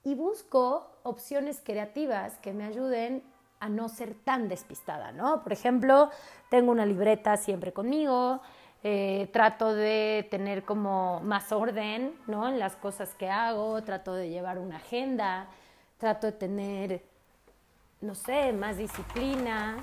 y 0.02 0.14
busco 0.14 0.90
opciones 1.02 1.60
creativas 1.64 2.38
que 2.38 2.52
me 2.52 2.64
ayuden 2.64 3.22
a 3.60 3.68
no 3.68 3.88
ser 3.88 4.14
tan 4.14 4.48
despistada, 4.48 5.12
¿no? 5.12 5.42
Por 5.42 5.52
ejemplo, 5.52 6.10
tengo 6.50 6.70
una 6.70 6.84
libreta 6.84 7.36
siempre 7.38 7.72
conmigo, 7.72 8.42
eh, 8.86 9.30
trato 9.32 9.74
de 9.74 10.28
tener 10.30 10.62
como 10.64 11.20
más 11.20 11.52
orden, 11.52 12.14
¿no? 12.26 12.46
En 12.46 12.58
las 12.58 12.76
cosas 12.76 13.14
que 13.14 13.30
hago, 13.30 13.82
trato 13.82 14.12
de 14.14 14.28
llevar 14.28 14.58
una 14.58 14.76
agenda, 14.76 15.48
trato 15.96 16.26
de 16.26 16.32
tener, 16.32 17.02
no 18.02 18.14
sé, 18.14 18.52
más 18.52 18.76
disciplina, 18.76 19.78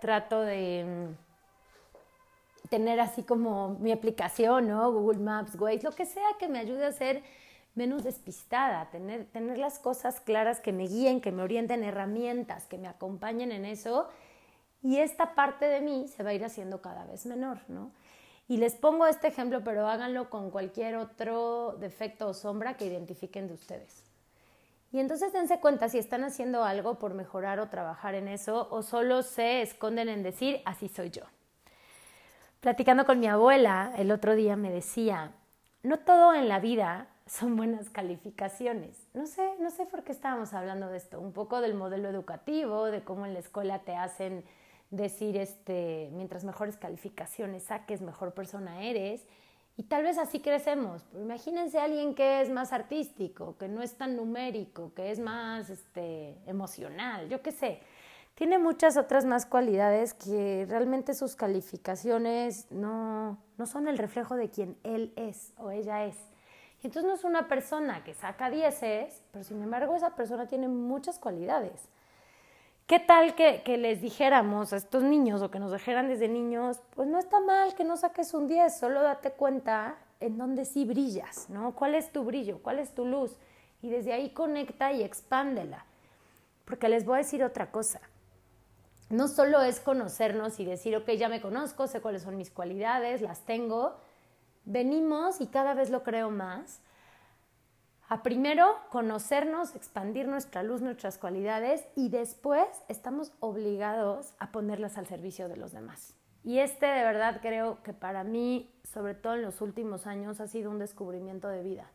trato 0.00 0.40
de 0.40 0.84
mm, 0.84 2.68
tener 2.70 2.98
así 2.98 3.22
como 3.22 3.76
mi 3.78 3.92
aplicación, 3.92 4.66
¿no? 4.66 4.90
Google 4.90 5.20
Maps, 5.20 5.54
Waze, 5.54 5.84
lo 5.84 5.92
que 5.92 6.04
sea 6.04 6.26
que 6.40 6.48
me 6.48 6.58
ayude 6.58 6.84
a 6.84 6.90
ser 6.90 7.22
menos 7.76 8.02
despistada, 8.02 8.90
tener, 8.90 9.26
tener 9.26 9.58
las 9.58 9.78
cosas 9.78 10.20
claras 10.20 10.58
que 10.58 10.72
me 10.72 10.88
guíen, 10.88 11.20
que 11.20 11.30
me 11.30 11.44
orienten, 11.44 11.84
herramientas, 11.84 12.66
que 12.66 12.78
me 12.78 12.88
acompañen 12.88 13.52
en 13.52 13.64
eso. 13.64 14.08
Y 14.82 14.98
esta 14.98 15.34
parte 15.34 15.66
de 15.66 15.80
mí 15.80 16.08
se 16.08 16.22
va 16.22 16.30
a 16.30 16.34
ir 16.34 16.44
haciendo 16.44 16.82
cada 16.82 17.04
vez 17.04 17.26
menor, 17.26 17.58
¿no? 17.68 17.92
Y 18.48 18.56
les 18.56 18.74
pongo 18.74 19.06
este 19.06 19.28
ejemplo, 19.28 19.62
pero 19.64 19.86
háganlo 19.86 20.28
con 20.28 20.50
cualquier 20.50 20.96
otro 20.96 21.76
defecto 21.78 22.28
o 22.28 22.34
sombra 22.34 22.76
que 22.76 22.86
identifiquen 22.86 23.46
de 23.46 23.54
ustedes. 23.54 24.02
Y 24.92 24.98
entonces 24.98 25.32
dense 25.32 25.58
cuenta 25.58 25.88
si 25.88 25.98
están 25.98 26.22
haciendo 26.22 26.64
algo 26.64 26.98
por 26.98 27.14
mejorar 27.14 27.60
o 27.60 27.68
trabajar 27.68 28.14
en 28.14 28.28
eso 28.28 28.68
o 28.70 28.82
solo 28.82 29.22
se 29.22 29.62
esconden 29.62 30.08
en 30.08 30.22
decir, 30.22 30.60
así 30.66 30.88
soy 30.88 31.10
yo. 31.10 31.22
Platicando 32.60 33.06
con 33.06 33.18
mi 33.18 33.26
abuela, 33.26 33.92
el 33.96 34.10
otro 34.10 34.34
día 34.34 34.54
me 34.54 34.70
decía, 34.70 35.32
no 35.82 35.98
todo 36.00 36.34
en 36.34 36.48
la 36.48 36.60
vida 36.60 37.08
son 37.26 37.56
buenas 37.56 37.88
calificaciones. 37.88 39.08
No 39.14 39.26
sé, 39.26 39.54
no 39.60 39.70
sé 39.70 39.86
por 39.86 40.04
qué 40.04 40.12
estábamos 40.12 40.52
hablando 40.52 40.88
de 40.88 40.98
esto, 40.98 41.20
un 41.20 41.32
poco 41.32 41.62
del 41.62 41.74
modelo 41.74 42.10
educativo, 42.10 42.84
de 42.84 43.02
cómo 43.02 43.24
en 43.24 43.32
la 43.32 43.40
escuela 43.40 43.78
te 43.78 43.96
hacen 43.96 44.44
decir, 44.92 45.36
este, 45.36 46.10
mientras 46.12 46.44
mejores 46.44 46.76
calificaciones 46.76 47.64
saques, 47.64 48.00
mejor 48.02 48.34
persona 48.34 48.84
eres. 48.84 49.26
Y 49.76 49.84
tal 49.84 50.04
vez 50.04 50.18
así 50.18 50.40
crecemos. 50.40 51.02
imagínense 51.14 51.78
a 51.78 51.84
alguien 51.84 52.14
que 52.14 52.42
es 52.42 52.50
más 52.50 52.72
artístico, 52.72 53.56
que 53.56 53.68
no 53.68 53.82
es 53.82 53.96
tan 53.96 54.16
numérico, 54.16 54.92
que 54.94 55.10
es 55.10 55.18
más 55.18 55.70
este, 55.70 56.36
emocional, 56.46 57.28
yo 57.30 57.42
qué 57.42 57.52
sé. 57.52 57.80
Tiene 58.34 58.58
muchas 58.58 58.96
otras 58.96 59.24
más 59.24 59.46
cualidades 59.46 60.14
que 60.14 60.66
realmente 60.68 61.14
sus 61.14 61.36
calificaciones 61.36 62.70
no, 62.70 63.38
no 63.56 63.66
son 63.66 63.88
el 63.88 63.98
reflejo 63.98 64.36
de 64.36 64.50
quien 64.50 64.76
él 64.84 65.12
es 65.16 65.52
o 65.56 65.70
ella 65.70 66.04
es. 66.04 66.16
Entonces 66.82 67.04
no 67.04 67.14
es 67.14 67.24
una 67.24 67.48
persona 67.48 68.04
que 68.04 68.12
saca 68.12 68.50
dieces, 68.50 69.22
pero 69.32 69.44
sin 69.44 69.62
embargo 69.62 69.94
esa 69.94 70.14
persona 70.16 70.46
tiene 70.46 70.68
muchas 70.68 71.18
cualidades. 71.18 71.88
¿Qué 72.86 72.98
tal 72.98 73.34
que, 73.34 73.62
les 73.78 74.02
dijéramos 74.02 74.72
a 74.72 74.76
estos 74.76 75.02
niños 75.02 75.40
o 75.40 75.50
que 75.50 75.58
nos 75.58 75.72
dijeran 75.72 76.08
desde 76.08 76.28
niños, 76.28 76.80
pues 76.94 77.08
no 77.08 77.18
está 77.18 77.40
mal 77.40 77.74
que 77.74 77.84
no 77.84 77.96
saques 77.96 78.34
un 78.34 78.48
10, 78.48 78.76
solo 78.76 79.02
date 79.02 79.30
cuenta 79.32 79.96
en 80.20 80.36
dónde 80.36 80.64
sí 80.64 80.84
brillas, 80.84 81.48
¿no? 81.48 81.74
¿Cuál 81.74 81.94
es 81.94 82.12
tu 82.12 82.24
brillo? 82.24 82.58
¿Cuál 82.62 82.78
es 82.80 82.94
tu 82.94 83.06
luz? 83.06 83.36
Y 83.82 83.90
desde 83.90 84.12
ahí 84.12 84.30
conecta 84.30 84.92
y 84.92 85.02
expándela. 85.02 85.86
Porque 86.64 86.88
les 86.88 87.04
voy 87.04 87.14
a 87.14 87.18
decir 87.18 87.42
otra 87.42 87.70
cosa. 87.70 88.00
No 89.10 89.28
solo 89.28 89.62
es 89.62 89.80
conocernos 89.80 90.58
y 90.60 90.64
decir, 90.64 90.96
ok, 90.96 91.10
ya 91.12 91.28
me 91.28 91.40
conozco, 91.40 91.86
sé 91.86 92.00
cuáles 92.00 92.22
son 92.22 92.36
mis 92.36 92.50
cualidades, 92.50 93.20
las 93.20 93.40
tengo. 93.44 93.96
Venimos, 94.64 95.40
y 95.40 95.46
cada 95.46 95.74
vez 95.74 95.90
lo 95.90 96.02
creo 96.02 96.30
más, 96.30 96.80
a 98.12 98.22
primero 98.22 98.76
conocernos, 98.90 99.74
expandir 99.74 100.28
nuestra 100.28 100.62
luz, 100.62 100.82
nuestras 100.82 101.16
cualidades 101.16 101.82
y 101.96 102.10
después 102.10 102.66
estamos 102.88 103.32
obligados 103.40 104.34
a 104.38 104.52
ponerlas 104.52 104.98
al 104.98 105.06
servicio 105.06 105.48
de 105.48 105.56
los 105.56 105.72
demás. 105.72 106.14
Y 106.44 106.58
este 106.58 106.84
de 106.84 107.04
verdad 107.04 107.38
creo 107.40 107.82
que 107.82 107.94
para 107.94 108.22
mí, 108.22 108.70
sobre 108.84 109.14
todo 109.14 109.32
en 109.32 109.40
los 109.40 109.62
últimos 109.62 110.06
años, 110.06 110.40
ha 110.40 110.46
sido 110.46 110.70
un 110.70 110.78
descubrimiento 110.78 111.48
de 111.48 111.62
vida. 111.62 111.90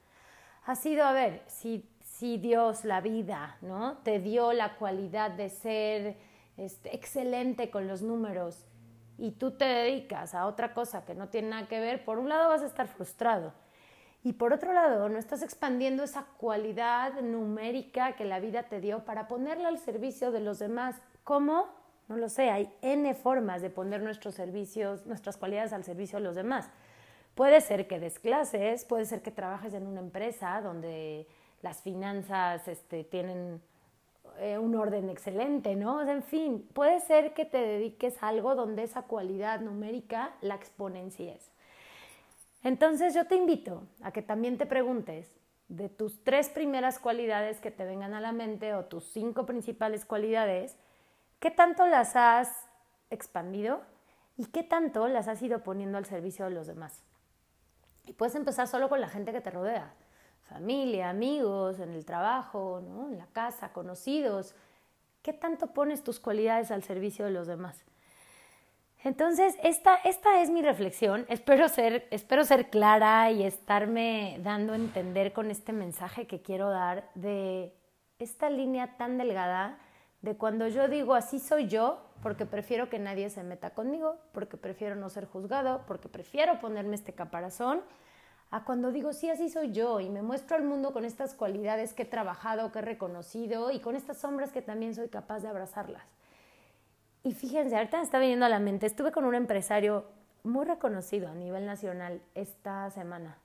Ha 0.66 0.74
sido, 0.74 1.06
a 1.06 1.12
ver, 1.12 1.44
si, 1.46 1.88
si 2.02 2.40
Dios, 2.40 2.84
la 2.84 3.00
vida, 3.00 3.58
¿no? 3.62 4.00
Te 4.00 4.18
dio 4.18 4.54
la 4.54 4.76
cualidad 4.78 5.30
de 5.30 5.52
ser 5.52 6.18
este, 6.58 6.96
excelente 6.96 7.70
con 7.70 7.88
los 7.88 8.02
números 8.02 8.66
y 9.20 9.34
tú 9.34 9.52
te 9.52 9.66
dedicas 9.66 10.34
a 10.34 10.48
otra 10.48 10.74
cosa 10.74 11.06
que 11.06 11.14
no 11.14 11.30
tiene 11.30 11.50
nada 11.50 11.68
que 11.68 11.80
ver, 11.80 12.04
por 12.04 12.18
un 12.18 12.28
lado 12.28 12.50
vas 12.50 12.64
a 12.64 12.66
estar 12.66 12.88
frustrado 12.88 13.54
y 14.28 14.34
por 14.34 14.52
otro 14.52 14.74
lado, 14.74 15.08
no 15.08 15.18
estás 15.18 15.42
expandiendo 15.42 16.04
esa 16.04 16.26
cualidad 16.38 17.22
numérica 17.22 18.18
que 18.18 18.26
la 18.26 18.42
vida 18.42 18.64
te 18.64 18.82
dio 18.82 19.06
para 19.06 19.30
ponerla 19.30 19.70
al 19.70 19.80
servicio 19.80 20.34
de 20.34 20.42
los 20.42 20.60
demás. 20.60 20.98
¿Cómo? 21.24 21.70
No 22.10 22.18
lo 22.18 22.28
sé, 22.28 22.50
hay 22.50 22.70
N 22.82 23.16
formas 23.16 23.62
de 23.62 23.70
poner 23.70 24.02
nuestros 24.02 24.36
servicios, 24.36 25.06
nuestras 25.06 25.38
cualidades 25.38 25.72
al 25.72 25.86
servicio 25.86 26.20
de 26.20 26.26
los 26.26 26.36
demás. 26.36 26.70
Puede 27.36 27.62
ser 27.62 27.88
que 27.88 28.02
des 28.02 28.20
clases, 28.20 28.84
puede 28.84 29.06
ser 29.06 29.22
que 29.22 29.32
trabajes 29.32 29.74
en 29.74 29.88
una 29.88 30.02
empresa 30.02 30.60
donde 30.60 31.26
las 31.62 31.82
finanzas 31.82 32.68
este, 32.68 33.06
tienen 33.06 33.62
eh, 34.40 34.58
un 34.58 34.76
orden 34.76 35.10
excelente, 35.10 35.74
¿no? 35.78 36.02
en 36.02 36.22
fin, 36.22 36.68
puede 36.74 37.00
ser 37.00 37.34
que 37.34 37.46
te 37.46 37.60
dediques 37.60 38.22
a 38.22 38.28
algo 38.28 38.56
donde 38.56 38.84
esa 38.84 39.04
cualidad 39.04 39.62
numérica 39.62 40.36
la 40.42 40.56
exponencias. 40.56 41.50
Entonces 42.64 43.14
yo 43.14 43.26
te 43.26 43.36
invito 43.36 43.84
a 44.02 44.12
que 44.12 44.22
también 44.22 44.58
te 44.58 44.66
preguntes 44.66 45.32
de 45.68 45.90
tus 45.90 46.24
tres 46.24 46.50
primeras 46.50 47.00
cualidades 47.00 47.60
que 47.60 47.72
te 47.72 47.86
vengan 47.86 48.14
a 48.14 48.22
la 48.22 48.32
mente 48.32 48.74
o 48.74 48.86
tus 48.86 49.06
cinco 49.12 49.46
principales 49.46 50.06
cualidades, 50.06 50.78
¿qué 51.40 51.52
tanto 51.52 51.86
las 51.88 52.16
has 52.16 52.68
expandido 53.10 53.82
y 54.38 54.46
qué 54.46 54.64
tanto 54.64 55.08
las 55.08 55.28
has 55.28 55.42
ido 55.42 55.64
poniendo 55.64 55.98
al 55.98 56.06
servicio 56.06 56.46
de 56.46 56.52
los 56.52 56.68
demás? 56.68 57.04
Y 58.06 58.14
puedes 58.14 58.36
empezar 58.36 58.68
solo 58.68 58.88
con 58.88 59.02
la 59.02 59.10
gente 59.10 59.34
que 59.34 59.42
te 59.42 59.52
rodea, 59.52 59.94
familia, 60.44 61.10
amigos, 61.10 61.80
en 61.80 61.92
el 61.92 62.06
trabajo, 62.06 62.80
en 62.80 63.18
la 63.18 63.28
casa, 63.28 63.74
conocidos. 63.74 64.56
¿Qué 65.22 65.34
tanto 65.34 65.74
pones 65.74 66.04
tus 66.04 66.22
cualidades 66.22 66.72
al 66.72 66.84
servicio 66.84 67.26
de 67.26 67.32
los 67.32 67.48
demás? 67.48 67.84
Entonces, 69.04 69.56
esta, 69.64 69.96
esta 69.96 70.42
es 70.42 70.50
mi 70.50 70.62
reflexión. 70.62 71.26
Espero 71.30 71.70
ser, 71.70 72.08
espero 72.12 72.44
ser 72.44 72.70
clara 72.70 73.32
y 73.32 73.44
estarme 73.44 74.40
dando 74.44 74.74
a 74.74 74.78
entender 74.78 75.34
con 75.34 75.52
este 75.52 75.72
mensaje 75.72 76.28
que 76.28 76.42
quiero 76.42 76.70
dar 76.70 77.10
de 77.16 77.74
esta 78.20 78.50
línea 78.50 78.98
tan 78.98 79.18
delgada 79.18 79.78
de 80.22 80.36
cuando 80.36 80.68
yo 80.68 80.88
digo 80.88 81.14
así 81.14 81.40
soy 81.40 81.68
yo, 81.68 82.00
porque 82.24 82.46
prefiero 82.46 82.90
que 82.90 82.98
nadie 82.98 83.30
se 83.30 83.44
meta 83.44 83.70
conmigo, 83.70 84.18
porque 84.32 84.58
prefiero 84.58 84.96
no 84.96 85.10
ser 85.10 85.26
juzgado, 85.26 85.84
porque 85.88 86.10
prefiero 86.10 86.60
ponerme 86.60 86.96
este 86.96 87.14
caparazón, 87.14 87.82
a 88.50 88.64
cuando 88.64 88.92
digo 88.92 89.14
sí, 89.14 89.30
así 89.30 89.50
soy 89.50 89.72
yo 89.72 90.00
y 90.00 90.10
me 90.10 90.22
muestro 90.22 90.56
al 90.56 90.64
mundo 90.64 90.94
con 90.94 91.06
estas 91.06 91.34
cualidades 91.34 91.94
que 91.94 92.04
he 92.04 92.06
trabajado, 92.06 92.72
que 92.72 92.80
he 92.80 92.82
reconocido 92.82 93.72
y 93.72 93.80
con 93.80 93.96
estas 93.96 94.18
sombras 94.18 94.52
que 94.52 94.62
también 94.62 94.96
soy 94.96 95.10
capaz 95.10 95.42
de 95.42 95.50
abrazarlas. 95.50 96.04
Y 97.28 97.34
fíjense, 97.34 97.76
ahorita 97.76 97.98
me 97.98 98.04
está 98.04 98.20
viniendo 98.20 98.46
a 98.46 98.50
la 98.50 98.60
mente, 98.60 98.86
estuve 98.86 99.12
con 99.12 99.26
un 99.26 99.36
empresario 99.36 100.06
muy 100.44 100.66
reconocido 100.66 101.28
a 101.28 101.34
nivel 101.34 101.66
nacional 101.66 102.22
esta 102.36 102.90
semana. 102.90 103.38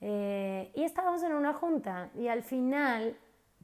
Eh, 0.00 0.72
y 0.74 0.84
estábamos 0.84 1.22
en 1.22 1.34
una 1.34 1.52
junta 1.52 2.08
y 2.14 2.28
al 2.28 2.42
final, 2.42 3.18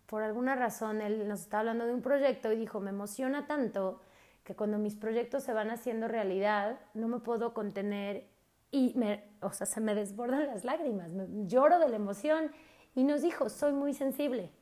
por 0.04 0.22
alguna 0.22 0.56
razón, 0.56 1.00
él 1.00 1.26
nos 1.26 1.40
estaba 1.40 1.60
hablando 1.60 1.86
de 1.86 1.94
un 1.94 2.02
proyecto 2.02 2.52
y 2.52 2.56
dijo, 2.56 2.80
me 2.80 2.90
emociona 2.90 3.46
tanto 3.46 4.02
que 4.42 4.54
cuando 4.54 4.76
mis 4.76 4.94
proyectos 4.94 5.42
se 5.42 5.54
van 5.54 5.70
haciendo 5.70 6.06
realidad, 6.06 6.78
no 6.92 7.08
me 7.08 7.20
puedo 7.20 7.54
contener 7.54 8.28
y 8.70 8.92
me, 8.94 9.24
o 9.40 9.54
sea, 9.54 9.66
se 9.66 9.80
me 9.80 9.94
desbordan 9.94 10.48
las 10.48 10.64
lágrimas, 10.64 11.08
me, 11.08 11.26
lloro 11.46 11.78
de 11.78 11.88
la 11.88 11.96
emoción 11.96 12.50
y 12.94 13.04
nos 13.04 13.22
dijo, 13.22 13.48
soy 13.48 13.72
muy 13.72 13.94
sensible 13.94 14.52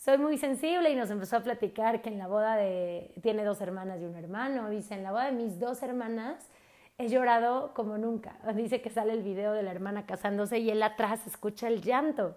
soy 0.00 0.16
muy 0.16 0.38
sensible 0.38 0.90
y 0.90 0.96
nos 0.96 1.10
empezó 1.10 1.36
a 1.36 1.40
platicar 1.40 2.00
que 2.00 2.08
en 2.08 2.16
la 2.16 2.26
boda 2.26 2.56
de, 2.56 3.12
tiene 3.22 3.44
dos 3.44 3.60
hermanas 3.60 4.00
y 4.00 4.06
un 4.06 4.16
hermano, 4.16 4.70
dice, 4.70 4.94
en 4.94 5.02
la 5.02 5.12
boda 5.12 5.26
de 5.26 5.32
mis 5.32 5.60
dos 5.60 5.82
hermanas, 5.82 6.48
he 6.96 7.08
llorado 7.08 7.74
como 7.74 7.98
nunca. 7.98 8.38
Dice 8.54 8.80
que 8.80 8.88
sale 8.88 9.12
el 9.12 9.22
video 9.22 9.52
de 9.52 9.62
la 9.62 9.70
hermana 9.70 10.06
casándose 10.06 10.58
y 10.58 10.70
él 10.70 10.82
atrás 10.82 11.26
escucha 11.26 11.68
el 11.68 11.82
llanto. 11.82 12.34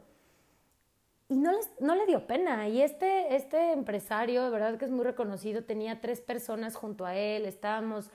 Y 1.30 1.38
no, 1.38 1.52
no 1.80 1.96
le 1.96 2.06
dio 2.06 2.28
pena. 2.28 2.68
Y 2.68 2.82
este, 2.82 3.34
este 3.34 3.72
empresario, 3.72 4.44
de 4.44 4.50
verdad 4.50 4.78
que 4.78 4.84
es 4.84 4.92
muy 4.92 5.06
reconocido, 5.06 5.64
tenía 5.64 6.02
tres 6.02 6.20
personas 6.20 6.76
junto 6.76 7.06
a 7.06 7.16
él, 7.16 7.46
estábamos 7.46 8.12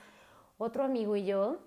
otro 0.59 0.83
amigo 0.83 1.15
y 1.15 1.25
yo 1.25 1.57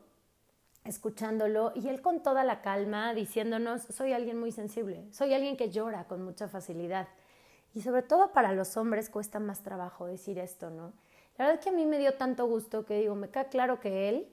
escuchándolo 0.85 1.73
y 1.75 1.89
él 1.89 2.01
con 2.01 2.23
toda 2.23 2.45
la 2.45 2.61
calma 2.61 3.13
diciéndonos, 3.13 3.83
soy 3.83 4.13
alguien 4.13 4.39
muy 4.39 4.53
sensible, 4.53 5.05
soy 5.13 5.35
alguien 5.35 5.57
que 5.57 5.71
llora 5.71 6.05
con 6.05 6.23
mucha 6.23 6.49
facilidad. 6.49 7.09
Y 7.75 7.83
sobre 7.83 8.03
todo 8.03 8.33
para 8.33 8.53
los 8.53 8.77
hombres 8.77 9.09
cuesta 9.09 9.39
más 9.39 9.63
trabajo 9.63 10.07
decir 10.07 10.39
esto, 10.39 10.71
¿no? 10.71 10.93
La 11.39 11.47
verdad 11.47 11.55
es 11.55 11.65
que 11.65 11.71
a 11.71 11.73
mí 11.73 11.87
me 11.87 11.99
dio 11.99 12.15
tanto 12.15 12.47
gusto 12.47 12.85
que 12.85 12.99
digo, 12.99 13.15
me 13.15 13.31
queda 13.31 13.45
claro 13.45 13.81
que 13.81 14.09
él 14.09 14.29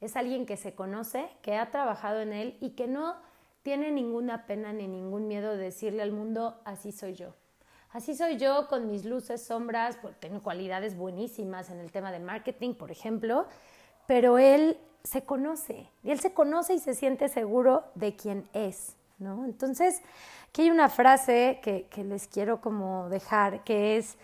es 0.00 0.16
alguien 0.16 0.46
que 0.46 0.56
se 0.56 0.74
conoce, 0.74 1.28
que 1.42 1.56
ha 1.56 1.70
trabajado 1.70 2.20
en 2.20 2.32
él 2.32 2.56
y 2.60 2.70
que 2.70 2.86
no 2.86 3.16
tiene 3.62 3.90
ninguna 3.90 4.46
pena 4.46 4.72
ni 4.72 4.86
ningún 4.86 5.26
miedo 5.26 5.52
de 5.52 5.64
decirle 5.64 6.02
al 6.02 6.12
mundo, 6.12 6.60
así 6.64 6.92
soy 6.92 7.14
yo. 7.14 7.34
Así 7.90 8.14
soy 8.14 8.36
yo 8.36 8.68
con 8.68 8.86
mis 8.86 9.04
luces, 9.04 9.42
sombras, 9.42 9.96
pues, 10.02 10.18
tengo 10.20 10.42
cualidades 10.42 10.96
buenísimas 10.96 11.70
en 11.70 11.78
el 11.78 11.90
tema 11.90 12.12
de 12.12 12.18
marketing, 12.18 12.74
por 12.74 12.90
ejemplo, 12.90 13.46
pero 14.06 14.38
él 14.38 14.78
se 15.04 15.24
conoce, 15.24 15.88
y 16.02 16.10
él 16.10 16.18
se 16.18 16.32
conoce 16.32 16.74
y 16.74 16.78
se 16.78 16.94
siente 16.94 17.28
seguro 17.28 17.84
de 17.94 18.16
quién 18.16 18.48
es, 18.52 18.96
¿no? 19.18 19.44
Entonces, 19.44 20.02
aquí 20.48 20.62
hay 20.62 20.70
una 20.70 20.88
frase 20.88 21.60
que, 21.62 22.04
les 22.04 22.28
quiero 22.28 22.60
como 22.60 23.08
dejar, 23.08 23.64
que 23.64 23.96
es, 23.96 24.16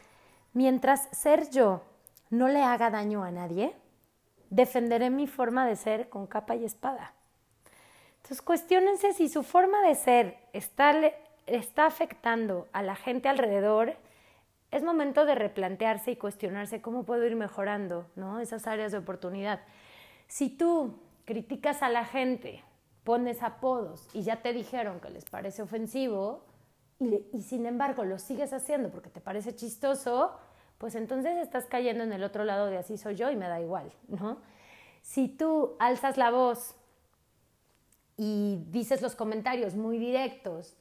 mientras 0.52 1.08
ser 1.12 1.50
yo 1.50 1.82
no 2.30 2.48
le 2.48 2.62
haga 2.62 2.90
daño 2.90 3.24
a 3.24 3.30
nadie, 3.30 3.74
defenderé 4.50 5.10
mi 5.10 5.26
forma 5.26 5.66
de 5.66 5.76
ser 5.76 6.08
con 6.08 6.26
capa 6.26 6.56
y 6.56 6.64
espada. 6.64 7.14
Entonces, 8.16 8.42
cuestionense 8.42 9.12
si 9.12 9.28
su 9.28 9.42
forma 9.42 9.80
de 9.82 9.94
ser 9.94 10.36
está, 10.52 10.94
está 11.46 11.86
afectando 11.86 12.68
a 12.72 12.82
la 12.82 12.94
gente 12.96 13.28
alrededor. 13.28 13.96
Es 14.70 14.82
momento 14.82 15.24
de 15.24 15.34
replantearse 15.34 16.12
y 16.12 16.16
cuestionarse 16.16 16.80
cómo 16.80 17.04
puedo 17.04 17.24
ir 17.26 17.34
mejorando 17.34 18.06
¿no? 18.14 18.40
esas 18.40 18.66
áreas 18.66 18.92
de 18.92 18.98
oportunidad. 18.98 19.60
Si 20.28 20.48
tú 20.48 21.00
criticas 21.24 21.82
a 21.82 21.88
la 21.88 22.04
gente, 22.04 22.62
pones 23.04 23.42
apodos 23.42 24.08
y 24.12 24.22
ya 24.22 24.42
te 24.42 24.52
dijeron 24.52 25.00
que 25.00 25.10
les 25.10 25.24
parece 25.24 25.62
ofensivo 25.62 26.44
y, 26.98 27.42
sin 27.42 27.66
embargo 27.66 28.04
lo 28.04 28.18
sigues 28.18 28.52
haciendo 28.52 28.90
porque 28.90 29.08
te 29.08 29.20
parece 29.20 29.54
chistoso, 29.54 30.36
pues 30.78 30.94
entonces 30.94 31.38
estás 31.38 31.66
cayendo 31.66 32.04
en 32.04 32.12
el 32.12 32.22
otro 32.22 32.44
lado 32.44 32.66
de 32.66 32.78
así 32.78 32.98
soy 32.98 33.14
yo 33.14 33.30
y 33.30 33.36
me 33.36 33.48
da 33.48 33.60
igual, 33.60 33.92
¿no? 34.08 34.38
Si 35.02 35.28
tú 35.28 35.76
alzas 35.78 36.18
la 36.18 36.30
voz 36.30 36.74
y 38.16 38.62
dices 38.68 39.00
los 39.00 39.16
comentarios 39.16 39.74
muy 39.76 39.98
directos 39.98 40.76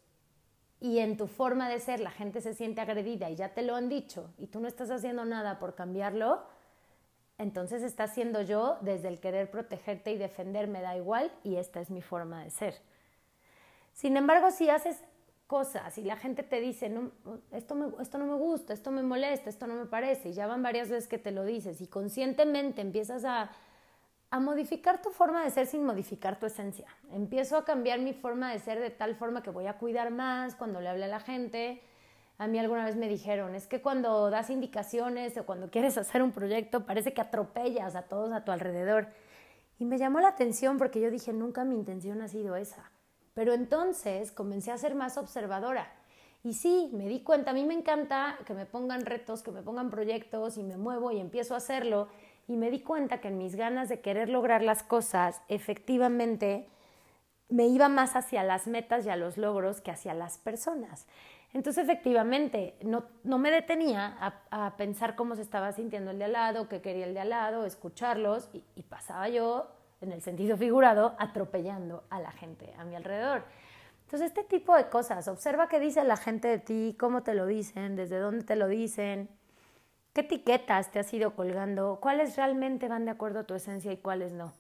y 0.81 0.99
en 0.99 1.15
tu 1.15 1.27
forma 1.27 1.69
de 1.69 1.79
ser 1.79 2.01
la 2.01 2.11
gente 2.11 2.41
se 2.41 2.53
siente 2.53 2.81
agredida 2.81 3.29
y 3.29 3.35
ya 3.35 3.53
te 3.53 3.61
lo 3.61 3.75
han 3.75 3.87
dicho 3.87 4.33
y 4.37 4.47
tú 4.47 4.59
no 4.59 4.67
estás 4.67 4.91
haciendo 4.91 5.23
nada 5.23 5.57
por 5.57 5.75
cambiarlo, 5.75 6.43
entonces 7.39 7.81
estás 7.81 8.13
siendo 8.13 8.41
yo 8.41 8.77
desde 8.81 9.07
el 9.07 9.19
querer 9.19 9.49
protegerte 9.49 10.11
y 10.11 10.17
defenderme 10.17 10.81
da 10.81 10.95
igual 10.95 11.31
y 11.43 11.55
esta 11.55 11.79
es 11.79 11.89
mi 11.89 12.01
forma 12.01 12.43
de 12.43 12.51
ser. 12.51 12.75
Sin 13.93 14.17
embargo, 14.17 14.51
si 14.51 14.69
haces 14.69 15.01
cosas 15.47 15.97
y 15.97 16.03
la 16.03 16.17
gente 16.17 16.43
te 16.43 16.59
dice, 16.59 16.89
no, 16.89 17.11
esto, 17.51 17.97
esto 17.99 18.17
no 18.17 18.25
me 18.25 18.35
gusta, 18.35 18.73
esto 18.73 18.91
me 18.91 19.01
molesta, 19.01 19.49
esto 19.49 19.67
no 19.67 19.73
me 19.73 19.85
parece, 19.85 20.29
y 20.29 20.33
ya 20.33 20.45
van 20.45 20.61
varias 20.61 20.89
veces 20.89 21.07
que 21.07 21.17
te 21.17 21.31
lo 21.31 21.43
dices 21.43 21.81
y 21.81 21.87
conscientemente 21.87 22.81
empiezas 22.81 23.25
a, 23.25 23.49
a 24.31 24.39
modificar 24.39 25.01
tu 25.01 25.09
forma 25.09 25.43
de 25.43 25.49
ser 25.49 25.65
sin 25.65 25.85
modificar 25.85 26.39
tu 26.39 26.45
esencia. 26.45 26.87
Empiezo 27.13 27.57
a 27.57 27.65
cambiar 27.65 27.99
mi 27.99 28.13
forma 28.13 28.51
de 28.51 28.59
ser 28.59 28.79
de 28.79 28.89
tal 28.89 29.15
forma 29.15 29.41
que 29.41 29.49
voy 29.49 29.65
a 29.67 29.77
cuidar 29.77 30.11
más 30.11 30.55
cuando 30.55 30.81
le 30.81 30.89
hable 30.89 31.05
a 31.05 31.07
la 31.07 31.19
gente. 31.19 31.81
A 32.39 32.47
mí 32.47 32.57
alguna 32.57 32.85
vez 32.85 32.95
me 32.95 33.09
dijeron, 33.09 33.53
es 33.53 33.67
que 33.67 33.81
cuando 33.81 34.29
das 34.29 34.49
indicaciones 34.49 35.37
o 35.37 35.45
cuando 35.45 35.69
quieres 35.69 35.97
hacer 35.97 36.23
un 36.23 36.31
proyecto 36.31 36.85
parece 36.85 37.13
que 37.13 37.19
atropellas 37.19 37.97
a 37.97 38.03
todos 38.03 38.31
a 38.31 38.45
tu 38.45 38.53
alrededor. 38.53 39.09
Y 39.77 39.83
me 39.83 39.97
llamó 39.97 40.21
la 40.21 40.29
atención 40.29 40.77
porque 40.77 41.01
yo 41.01 41.11
dije, 41.11 41.33
nunca 41.33 41.65
mi 41.65 41.75
intención 41.75 42.21
ha 42.21 42.29
sido 42.29 42.55
esa. 42.55 42.91
Pero 43.33 43.51
entonces 43.51 44.31
comencé 44.31 44.71
a 44.71 44.77
ser 44.77 44.95
más 44.95 45.17
observadora. 45.17 45.91
Y 46.41 46.53
sí, 46.53 46.89
me 46.93 47.09
di 47.09 47.23
cuenta, 47.23 47.51
a 47.51 47.53
mí 47.53 47.65
me 47.65 47.73
encanta 47.73 48.37
que 48.45 48.53
me 48.53 48.65
pongan 48.65 49.05
retos, 49.05 49.43
que 49.43 49.51
me 49.51 49.61
pongan 49.61 49.89
proyectos 49.89 50.57
y 50.57 50.63
me 50.63 50.77
muevo 50.77 51.11
y 51.11 51.19
empiezo 51.19 51.55
a 51.55 51.57
hacerlo. 51.57 52.07
Y 52.47 52.55
me 52.55 52.71
di 52.71 52.79
cuenta 52.79 53.19
que 53.19 53.27
en 53.27 53.37
mis 53.37 53.57
ganas 53.57 53.89
de 53.89 53.99
querer 53.99 54.29
lograr 54.29 54.63
las 54.63 54.81
cosas, 54.81 55.41
efectivamente, 55.49 56.69
me 57.49 57.67
iba 57.67 57.89
más 57.89 58.15
hacia 58.15 58.43
las 58.43 58.67
metas 58.67 59.05
y 59.05 59.09
a 59.09 59.17
los 59.17 59.37
logros 59.37 59.81
que 59.81 59.91
hacia 59.91 60.13
las 60.13 60.37
personas. 60.37 61.05
Entonces, 61.53 61.83
efectivamente, 61.83 62.75
no, 62.81 63.05
no 63.23 63.39
me 63.39 63.49
detenía 63.49 64.15
a, 64.19 64.65
a, 64.65 64.77
pensar 64.77 65.15
cómo 65.15 65.35
se 65.35 65.41
estaba 65.41 65.71
sintiendo 65.71 66.11
el 66.11 66.19
de 66.19 66.25
al 66.25 66.33
lado, 66.33 66.69
qué 66.69 66.79
quería 66.81 67.05
el 67.05 67.15
de 67.15 67.21
al 67.21 67.29
lado, 67.29 67.65
escucharlos, 67.65 68.49
y, 68.53 68.83
pasaba 68.83 69.29
yo 69.29 69.67
en 70.01 70.11
el 70.11 70.21
sentido 70.21 70.57
figurado, 70.57 71.15
atropellando 71.17 72.03
a 72.09 72.19
la 72.19 72.31
gente 72.31 72.73
a 72.77 72.83
mi 72.83 72.95
alrededor. 72.95 73.43
Entonces, 74.05 74.27
este 74.27 74.43
tipo 74.43 74.75
de 74.75 74.89
cosas, 74.89 75.27
observa 75.27 75.67
qué 75.67 75.79
dice 75.79 76.03
la 76.03 76.17
gente 76.17 76.47
de 76.47 76.59
ti, 76.59 76.95
cómo 76.99 77.23
te 77.23 77.33
lo 77.33 77.47
dicen, 77.47 77.95
desde 77.95 78.19
dónde 78.19 78.45
te 78.45 78.55
lo 78.55 78.67
dicen, 78.67 79.29
qué 80.13 80.21
etiquetas 80.21 80.91
te 80.91 80.99
has 80.99 81.11
ido 81.13 81.35
colgando, 81.35 81.99
cuáles 81.99 82.35
realmente 82.35 82.87
van 82.87 83.05
de 83.05 83.11
acuerdo 83.11 83.39
a 83.39 83.43
tu 83.43 83.55
esencia 83.55 83.91
y 83.91 83.97
cuáles 83.97 84.33
no. 84.33 84.53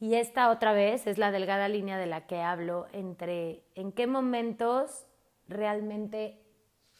Y 0.00 0.14
esta 0.14 0.50
otra 0.50 0.72
vez 0.72 1.06
es 1.06 1.18
la 1.18 1.30
delgada 1.30 1.68
línea 1.68 1.98
de 1.98 2.06
la 2.06 2.26
que 2.26 2.40
hablo 2.40 2.86
entre 2.92 3.62
en 3.74 3.92
qué 3.92 4.06
momentos 4.06 5.04
realmente 5.50 6.40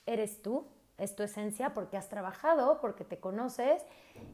eres 0.05 0.43
tú 0.43 0.67
es 1.01 1.17
tu 1.17 1.23
esencia, 1.23 1.73
porque 1.73 1.97
has 1.97 2.09
trabajado, 2.09 2.79
porque 2.81 3.05
te 3.05 3.19
conoces, 3.19 3.83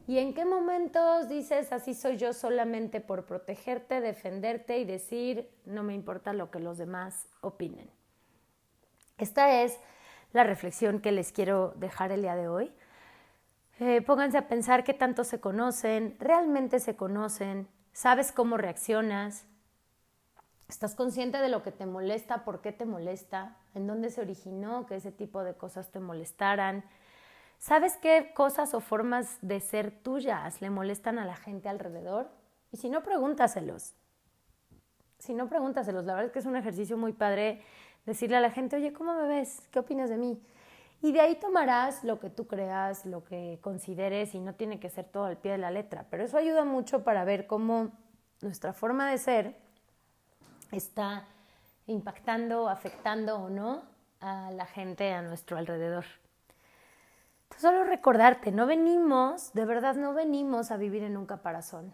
y 0.05 0.19
en 0.19 0.33
qué 0.33 0.45
momentos 0.45 1.29
dices, 1.29 1.71
así 1.71 1.93
soy 1.93 2.17
yo 2.17 2.33
solamente 2.33 2.99
por 2.99 3.25
protegerte, 3.25 4.01
defenderte 4.01 4.77
y 4.77 4.85
decir, 4.85 5.49
no 5.65 5.83
me 5.83 5.93
importa 5.93 6.33
lo 6.33 6.51
que 6.51 6.59
los 6.59 6.77
demás 6.77 7.27
opinen. 7.41 7.89
Esta 9.17 9.63
es 9.63 9.79
la 10.33 10.43
reflexión 10.43 10.99
que 10.99 11.13
les 11.13 11.31
quiero 11.31 11.73
dejar 11.77 12.11
el 12.11 12.21
día 12.21 12.35
de 12.35 12.49
hoy. 12.49 12.71
Eh, 13.79 14.01
pónganse 14.01 14.37
a 14.37 14.47
pensar 14.49 14.83
qué 14.83 14.93
tanto 14.93 15.23
se 15.23 15.39
conocen, 15.39 16.17
realmente 16.19 16.79
se 16.79 16.95
conocen, 16.95 17.67
sabes 17.93 18.31
cómo 18.31 18.57
reaccionas, 18.57 19.45
¿Estás 20.67 20.95
consciente 20.95 21.37
de 21.37 21.47
lo 21.47 21.63
que 21.63 21.71
te 21.71 21.85
molesta? 21.85 22.43
¿Por 22.43 22.59
qué 22.59 22.73
te 22.73 22.85
molesta? 22.85 23.55
¿En 23.73 23.87
dónde 23.87 24.09
se 24.09 24.19
originó 24.19 24.85
que 24.85 24.97
ese 24.97 25.13
tipo 25.13 25.43
de 25.43 25.53
cosas 25.53 25.91
te 25.91 26.01
molestaran? 26.01 26.83
¿Sabes 27.57 27.95
qué 27.97 28.31
cosas 28.35 28.73
o 28.73 28.81
formas 28.81 29.37
de 29.41 29.61
ser 29.61 29.91
tuyas 29.91 30.61
le 30.61 30.69
molestan 30.69 31.19
a 31.19 31.25
la 31.25 31.37
gente 31.37 31.69
alrededor? 31.69 32.29
Y 32.73 32.77
si 32.77 32.89
no, 32.89 33.01
pregúntaselos. 33.01 33.95
Si 35.19 35.33
no, 35.33 35.47
pregúntaselos. 35.47 36.03
La 36.03 36.15
verdad 36.15 36.27
es 36.27 36.33
que 36.33 36.39
es 36.39 36.45
un 36.45 36.57
ejercicio 36.57 36.97
muy 36.97 37.13
padre 37.13 37.61
decirle 38.05 38.35
a 38.35 38.41
la 38.41 38.51
gente, 38.51 38.75
oye, 38.75 38.91
¿cómo 38.91 39.13
me 39.13 39.25
ves? 39.25 39.69
¿Qué 39.71 39.79
opinas 39.79 40.09
de 40.09 40.17
mí? 40.17 40.43
Y 41.01 41.13
de 41.13 41.21
ahí 41.21 41.35
tomarás 41.35 42.03
lo 42.03 42.19
que 42.19 42.29
tú 42.29 42.45
creas, 42.45 43.05
lo 43.05 43.23
que 43.23 43.59
consideres 43.61 44.35
y 44.35 44.41
no 44.41 44.55
tiene 44.55 44.81
que 44.81 44.89
ser 44.89 45.05
todo 45.05 45.25
al 45.25 45.37
pie 45.37 45.53
de 45.53 45.59
la 45.59 45.71
letra. 45.71 46.07
Pero 46.09 46.25
eso 46.25 46.37
ayuda 46.37 46.65
mucho 46.65 47.05
para 47.05 47.23
ver 47.23 47.47
cómo 47.47 47.91
nuestra 48.41 48.73
forma 48.73 49.09
de 49.09 49.17
ser 49.17 49.66
está 50.71 51.25
impactando, 51.85 52.67
afectando 52.67 53.37
o 53.37 53.49
no 53.49 53.83
a 54.19 54.51
la 54.51 54.65
gente 54.65 55.13
a 55.13 55.21
nuestro 55.21 55.57
alrededor. 55.57 56.05
solo 57.57 57.83
recordarte, 57.83 58.51
no 58.51 58.65
venimos, 58.67 59.53
de 59.53 59.65
verdad 59.65 59.95
no 59.95 60.13
venimos 60.13 60.71
a 60.71 60.77
vivir 60.77 61.03
en 61.03 61.17
un 61.17 61.25
caparazón. 61.25 61.93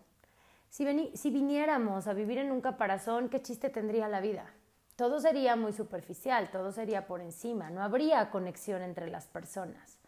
Si, 0.69 1.11
si 1.15 1.29
viniéramos 1.29 2.07
a 2.07 2.13
vivir 2.13 2.39
en 2.39 2.51
un 2.51 2.61
caparazón, 2.61 3.29
¿qué 3.29 3.41
chiste 3.41 3.69
tendría 3.69 4.07
la 4.07 4.21
vida? 4.21 4.45
Todo 4.95 5.19
sería 5.19 5.55
muy 5.55 5.73
superficial, 5.73 6.49
todo 6.51 6.71
sería 6.71 7.07
por 7.07 7.21
encima, 7.21 7.69
no 7.69 7.81
habría 7.81 8.29
conexión 8.29 8.81
entre 8.81 9.09
las 9.09 9.27
personas. 9.27 9.99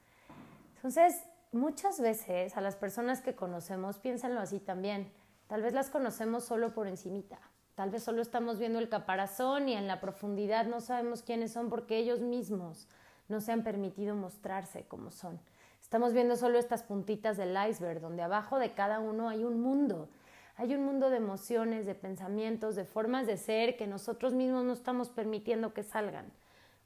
Entonces, 0.76 1.24
muchas 1.52 2.00
veces 2.00 2.58
a 2.58 2.62
las 2.62 2.76
personas 2.76 3.22
que 3.22 3.36
conocemos, 3.36 3.98
piénsenlo 3.98 4.40
así 4.40 4.60
también, 4.60 5.12
tal 5.48 5.62
vez 5.62 5.74
las 5.74 5.90
conocemos 5.90 6.44
solo 6.44 6.74
por 6.74 6.88
encimita, 6.88 7.40
Tal 7.76 7.90
vez 7.90 8.04
solo 8.04 8.22
estamos 8.22 8.58
viendo 8.58 8.80
el 8.80 8.88
caparazón 8.88 9.68
y 9.68 9.74
en 9.74 9.88
la 9.88 10.00
profundidad 10.00 10.66
no 10.66 10.80
sabemos 10.80 11.22
quiénes 11.22 11.52
son 11.52 11.70
porque 11.70 11.98
ellos 11.98 12.22
mismos 12.22 12.88
no 13.28 13.42
se 13.42 13.52
han 13.52 13.64
permitido 13.64 14.16
mostrarse 14.16 14.86
como 14.88 15.12
son. 15.12 15.42
Estamos 15.82 16.14
viendo 16.14 16.38
solo 16.38 16.58
estas 16.58 16.84
puntitas 16.84 17.36
del 17.36 17.56
iceberg, 17.70 18.00
donde 18.00 18.24
abajo 18.24 18.60
de 18.60 18.74
cada 18.74 19.00
uno 19.00 19.28
hay 19.28 19.44
un 19.44 19.62
mundo. 19.62 20.08
Hay 20.56 20.74
un 20.74 20.86
mundo 20.86 21.10
de 21.10 21.18
emociones, 21.18 21.86
de 21.86 21.96
pensamientos, 21.96 22.76
de 22.76 22.86
formas 22.86 23.28
de 23.28 23.36
ser 23.36 23.76
que 23.76 23.88
nosotros 23.88 24.34
mismos 24.34 24.64
no 24.64 24.72
estamos 24.72 25.10
permitiendo 25.10 25.74
que 25.74 25.84
salgan. 25.84 26.32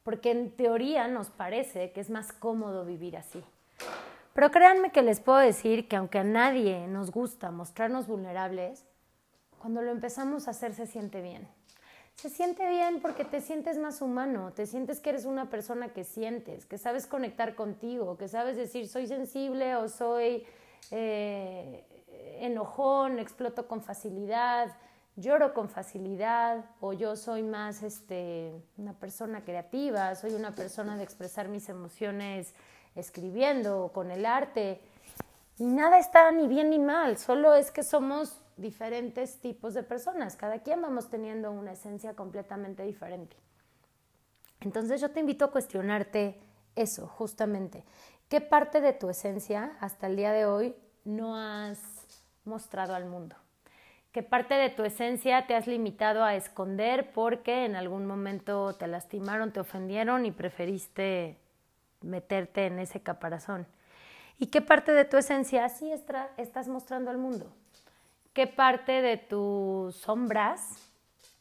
Porque 0.01 0.31
en 0.31 0.49
teoría 0.49 1.07
nos 1.07 1.29
parece 1.29 1.91
que 1.91 2.01
es 2.01 2.09
más 2.09 2.33
cómodo 2.33 2.83
vivir 2.83 3.15
así. 3.15 3.43
Pero 4.33 4.49
créanme 4.49 4.91
que 4.91 5.03
les 5.03 5.19
puedo 5.19 5.37
decir 5.37 5.87
que 5.87 5.97
aunque 5.97 6.17
a 6.17 6.23
nadie 6.23 6.87
nos 6.87 7.11
gusta 7.11 7.51
mostrarnos 7.51 8.07
vulnerables, 8.07 8.85
cuando 9.59 9.81
lo 9.81 9.91
empezamos 9.91 10.47
a 10.47 10.51
hacer 10.51 10.73
se 10.73 10.87
siente 10.87 11.21
bien. 11.21 11.47
Se 12.15 12.29
siente 12.29 12.67
bien 12.67 13.01
porque 13.01 13.23
te 13.23 13.39
sientes 13.39 13.77
más 13.77 14.01
humano, 14.01 14.51
te 14.53 14.65
sientes 14.65 14.99
que 14.99 15.11
eres 15.11 15.23
una 15.23 15.49
persona 15.49 15.89
que 15.89 16.03
sientes, 16.03 16.65
que 16.65 16.77
sabes 16.77 17.07
conectar 17.07 17.55
contigo, 17.55 18.17
que 18.17 18.27
sabes 18.27 18.57
decir 18.57 18.89
soy 18.89 19.07
sensible 19.07 19.77
o 19.77 19.87
soy 19.87 20.45
eh, 20.91 21.85
enojón, 22.41 23.19
exploto 23.19 23.67
con 23.67 23.81
facilidad, 23.81 24.75
lloro 25.15 25.53
con 25.53 25.69
facilidad 25.69 26.65
o 26.79 26.93
yo 26.93 27.15
soy 27.15 27.43
más 27.43 27.83
este, 27.83 28.53
una 28.77 28.93
persona 28.93 29.43
creativa, 29.45 30.15
soy 30.15 30.33
una 30.33 30.55
persona 30.55 30.97
de 30.97 31.03
expresar 31.03 31.47
mis 31.47 31.69
emociones 31.69 32.53
escribiendo 32.95 33.85
o 33.85 33.91
con 33.93 34.11
el 34.11 34.25
arte. 34.25 34.81
Y 35.57 35.65
nada 35.65 35.99
está 35.99 36.31
ni 36.31 36.47
bien 36.47 36.69
ni 36.69 36.79
mal, 36.79 37.17
solo 37.17 37.53
es 37.53 37.71
que 37.71 37.83
somos 37.83 38.41
diferentes 38.59 39.39
tipos 39.39 39.73
de 39.73 39.83
personas, 39.83 40.35
cada 40.35 40.59
quien 40.59 40.81
vamos 40.81 41.09
teniendo 41.09 41.51
una 41.51 41.71
esencia 41.71 42.13
completamente 42.13 42.83
diferente. 42.83 43.37
Entonces 44.59 44.99
yo 44.99 45.11
te 45.11 45.21
invito 45.21 45.45
a 45.45 45.51
cuestionarte 45.51 46.39
eso, 46.75 47.07
justamente. 47.07 47.83
¿Qué 48.27 48.41
parte 48.41 48.81
de 48.81 48.93
tu 48.93 49.09
esencia 49.09 49.77
hasta 49.79 50.07
el 50.07 50.15
día 50.15 50.31
de 50.31 50.45
hoy 50.45 50.75
no 51.05 51.35
has 51.35 51.79
mostrado 52.45 52.93
al 52.93 53.05
mundo? 53.05 53.35
¿Qué 54.11 54.23
parte 54.23 54.55
de 54.55 54.69
tu 54.69 54.83
esencia 54.83 55.45
te 55.45 55.55
has 55.55 55.67
limitado 55.67 56.23
a 56.23 56.35
esconder 56.35 57.13
porque 57.13 57.65
en 57.65 57.75
algún 57.75 58.05
momento 58.05 58.73
te 58.75 58.87
lastimaron, 58.87 59.53
te 59.53 59.59
ofendieron 59.59 60.25
y 60.25 60.31
preferiste 60.31 61.37
meterte 62.01 62.65
en 62.65 62.79
ese 62.79 63.01
caparazón? 63.01 63.67
¿Y 64.39 64.47
qué 64.47 64.61
parte 64.61 64.93
de 64.93 65.05
tu 65.05 65.17
esencia 65.17 65.67
sí 65.69 65.91
estás 65.91 66.67
mostrando 66.67 67.11
al 67.11 67.17
mundo? 67.17 67.53
¿Qué 68.33 68.47
parte 68.47 69.01
de 69.01 69.17
tus 69.17 69.95
sombras 69.95 70.91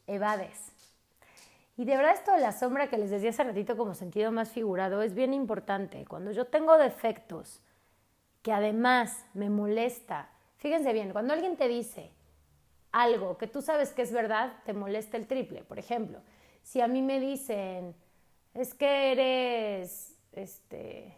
evades? 0.06 0.72
Y 1.76 1.84
de 1.84 1.96
verdad 1.96 2.14
esto 2.14 2.32
de 2.32 2.40
la 2.40 2.52
sombra 2.52 2.88
que 2.88 2.98
les 2.98 3.10
decía 3.10 3.30
hace 3.30 3.44
ratito 3.44 3.76
como 3.76 3.94
sentido 3.94 4.32
más 4.32 4.50
figurado 4.50 5.02
es 5.02 5.14
bien 5.14 5.32
importante. 5.32 6.04
Cuando 6.06 6.32
yo 6.32 6.46
tengo 6.46 6.76
defectos 6.76 7.60
que 8.42 8.52
además 8.52 9.24
me 9.34 9.48
molesta, 9.48 10.28
fíjense 10.56 10.92
bien, 10.92 11.12
cuando 11.12 11.34
alguien 11.34 11.56
te 11.56 11.68
dice 11.68 12.10
algo 12.90 13.38
que 13.38 13.46
tú 13.46 13.62
sabes 13.62 13.92
que 13.92 14.02
es 14.02 14.12
verdad, 14.12 14.54
te 14.64 14.72
molesta 14.72 15.16
el 15.16 15.26
triple. 15.26 15.62
Por 15.62 15.78
ejemplo, 15.78 16.20
si 16.62 16.80
a 16.80 16.88
mí 16.88 17.02
me 17.02 17.20
dicen, 17.20 17.94
es 18.54 18.74
que 18.74 19.12
eres, 19.12 20.16
este, 20.32 21.16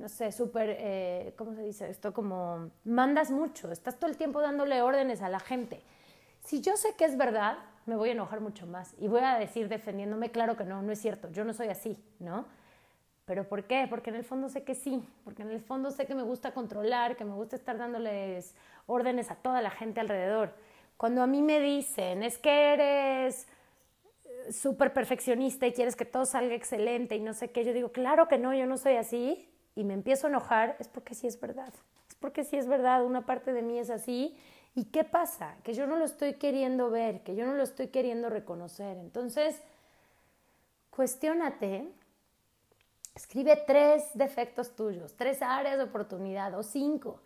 no 0.00 0.08
sé, 0.08 0.32
súper, 0.32 0.76
eh, 0.78 1.34
¿cómo 1.36 1.54
se 1.54 1.62
dice 1.62 1.90
esto? 1.90 2.14
Como 2.14 2.70
mandas 2.84 3.30
mucho, 3.30 3.70
estás 3.70 3.98
todo 3.98 4.10
el 4.10 4.16
tiempo 4.16 4.40
dándole 4.40 4.80
órdenes 4.80 5.20
a 5.20 5.28
la 5.28 5.40
gente. 5.40 5.82
Si 6.42 6.62
yo 6.62 6.78
sé 6.78 6.94
que 6.96 7.04
es 7.04 7.18
verdad, 7.18 7.58
me 7.84 7.96
voy 7.96 8.08
a 8.08 8.12
enojar 8.12 8.40
mucho 8.40 8.66
más 8.66 8.94
y 8.98 9.08
voy 9.08 9.20
a 9.20 9.38
decir 9.38 9.68
defendiéndome, 9.68 10.30
claro 10.30 10.56
que 10.56 10.64
no, 10.64 10.80
no 10.80 10.90
es 10.90 11.00
cierto, 11.00 11.30
yo 11.30 11.44
no 11.44 11.52
soy 11.52 11.68
así, 11.68 12.02
¿no? 12.18 12.46
¿Pero 13.26 13.46
por 13.46 13.64
qué? 13.64 13.86
Porque 13.90 14.08
en 14.08 14.16
el 14.16 14.24
fondo 14.24 14.48
sé 14.48 14.64
que 14.64 14.74
sí, 14.74 15.06
porque 15.22 15.42
en 15.42 15.50
el 15.50 15.60
fondo 15.60 15.90
sé 15.90 16.06
que 16.06 16.14
me 16.14 16.22
gusta 16.22 16.52
controlar, 16.52 17.14
que 17.14 17.26
me 17.26 17.34
gusta 17.34 17.56
estar 17.56 17.76
dándoles 17.76 18.54
órdenes 18.86 19.30
a 19.30 19.34
toda 19.34 19.60
la 19.60 19.70
gente 19.70 20.00
alrededor. 20.00 20.54
Cuando 20.96 21.22
a 21.22 21.26
mí 21.26 21.42
me 21.42 21.60
dicen, 21.60 22.22
es 22.22 22.38
que 22.38 22.72
eres 22.72 23.46
eh, 24.24 24.50
súper 24.50 24.94
perfeccionista 24.94 25.66
y 25.66 25.72
quieres 25.72 25.94
que 25.94 26.06
todo 26.06 26.24
salga 26.24 26.54
excelente 26.54 27.16
y 27.16 27.20
no 27.20 27.34
sé 27.34 27.50
qué, 27.50 27.66
yo 27.66 27.74
digo, 27.74 27.92
claro 27.92 28.28
que 28.28 28.38
no, 28.38 28.54
yo 28.54 28.64
no 28.64 28.78
soy 28.78 28.96
así, 28.96 29.49
y 29.74 29.84
me 29.84 29.94
empiezo 29.94 30.26
a 30.26 30.30
enojar, 30.30 30.76
es 30.78 30.88
porque 30.88 31.14
sí 31.14 31.26
es 31.26 31.40
verdad. 31.40 31.72
Es 32.08 32.14
porque 32.14 32.44
sí 32.44 32.56
es 32.56 32.66
verdad, 32.66 33.04
una 33.04 33.26
parte 33.26 33.52
de 33.52 33.62
mí 33.62 33.78
es 33.78 33.90
así. 33.90 34.36
¿Y 34.74 34.86
qué 34.86 35.04
pasa? 35.04 35.56
Que 35.62 35.74
yo 35.74 35.86
no 35.86 35.96
lo 35.96 36.04
estoy 36.04 36.34
queriendo 36.34 36.90
ver, 36.90 37.22
que 37.22 37.34
yo 37.34 37.46
no 37.46 37.54
lo 37.54 37.62
estoy 37.62 37.88
queriendo 37.88 38.28
reconocer. 38.28 38.96
Entonces, 38.98 39.60
cuestiónate, 40.90 41.88
escribe 43.14 43.62
tres 43.66 44.10
defectos 44.14 44.74
tuyos, 44.76 45.16
tres 45.16 45.42
áreas 45.42 45.78
de 45.78 45.84
oportunidad 45.84 46.54
o 46.58 46.62
cinco, 46.62 47.22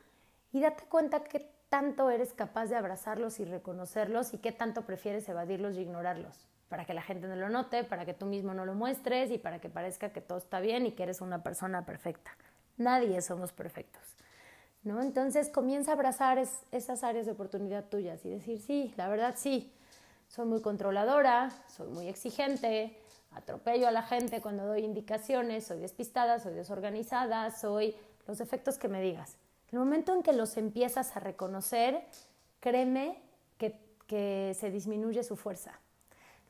y 0.52 0.60
date 0.60 0.84
cuenta 0.84 1.24
qué 1.24 1.50
tanto 1.68 2.10
eres 2.10 2.32
capaz 2.32 2.66
de 2.66 2.76
abrazarlos 2.76 3.40
y 3.40 3.44
reconocerlos 3.44 4.32
y 4.32 4.38
qué 4.38 4.52
tanto 4.52 4.82
prefieres 4.82 5.28
evadirlos 5.28 5.76
y 5.76 5.80
ignorarlos 5.80 6.46
para 6.74 6.86
que 6.86 6.92
la 6.92 7.02
gente 7.02 7.28
no 7.28 7.36
lo 7.36 7.48
note, 7.48 7.84
para 7.84 8.04
que 8.04 8.14
tú 8.14 8.26
mismo 8.26 8.52
no 8.52 8.66
lo 8.66 8.74
muestres 8.74 9.30
y 9.30 9.38
para 9.38 9.60
que 9.60 9.68
parezca 9.68 10.08
que 10.08 10.20
todo 10.20 10.38
está 10.38 10.58
bien 10.58 10.86
y 10.86 10.90
que 10.90 11.04
eres 11.04 11.20
una 11.20 11.40
persona 11.40 11.86
perfecta. 11.86 12.32
Nadie 12.78 13.22
somos 13.22 13.52
perfectos. 13.52 14.02
¿no? 14.82 15.00
Entonces 15.00 15.50
comienza 15.50 15.92
a 15.92 15.94
abrazar 15.94 16.44
esas 16.72 17.04
áreas 17.04 17.26
de 17.26 17.30
oportunidad 17.30 17.84
tuyas 17.84 18.24
y 18.24 18.30
decir, 18.30 18.60
sí, 18.60 18.92
la 18.96 19.08
verdad 19.08 19.36
sí, 19.38 19.72
soy 20.26 20.46
muy 20.46 20.62
controladora, 20.62 21.52
soy 21.68 21.90
muy 21.90 22.08
exigente, 22.08 22.98
atropello 23.30 23.86
a 23.86 23.92
la 23.92 24.02
gente 24.02 24.40
cuando 24.40 24.66
doy 24.66 24.80
indicaciones, 24.80 25.64
soy 25.64 25.78
despistada, 25.78 26.40
soy 26.40 26.54
desorganizada, 26.54 27.52
soy 27.52 27.94
los 28.26 28.40
efectos 28.40 28.78
que 28.78 28.88
me 28.88 29.00
digas. 29.00 29.36
El 29.70 29.78
momento 29.78 30.12
en 30.12 30.24
que 30.24 30.32
los 30.32 30.56
empiezas 30.56 31.16
a 31.16 31.20
reconocer, 31.20 32.02
créeme 32.58 33.22
que 34.08 34.56
se 34.58 34.72
disminuye 34.72 35.22
su 35.22 35.36
fuerza 35.36 35.78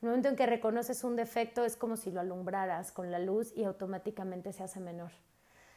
el 0.01 0.07
momento 0.07 0.29
en 0.29 0.35
que 0.35 0.45
reconoces 0.45 1.03
un 1.03 1.15
defecto 1.15 1.63
es 1.63 1.77
como 1.77 1.97
si 1.97 2.11
lo 2.11 2.19
alumbraras 2.19 2.91
con 2.91 3.11
la 3.11 3.19
luz 3.19 3.53
y 3.55 3.63
automáticamente 3.63 4.53
se 4.53 4.63
hace 4.63 4.79
menor. 4.79 5.11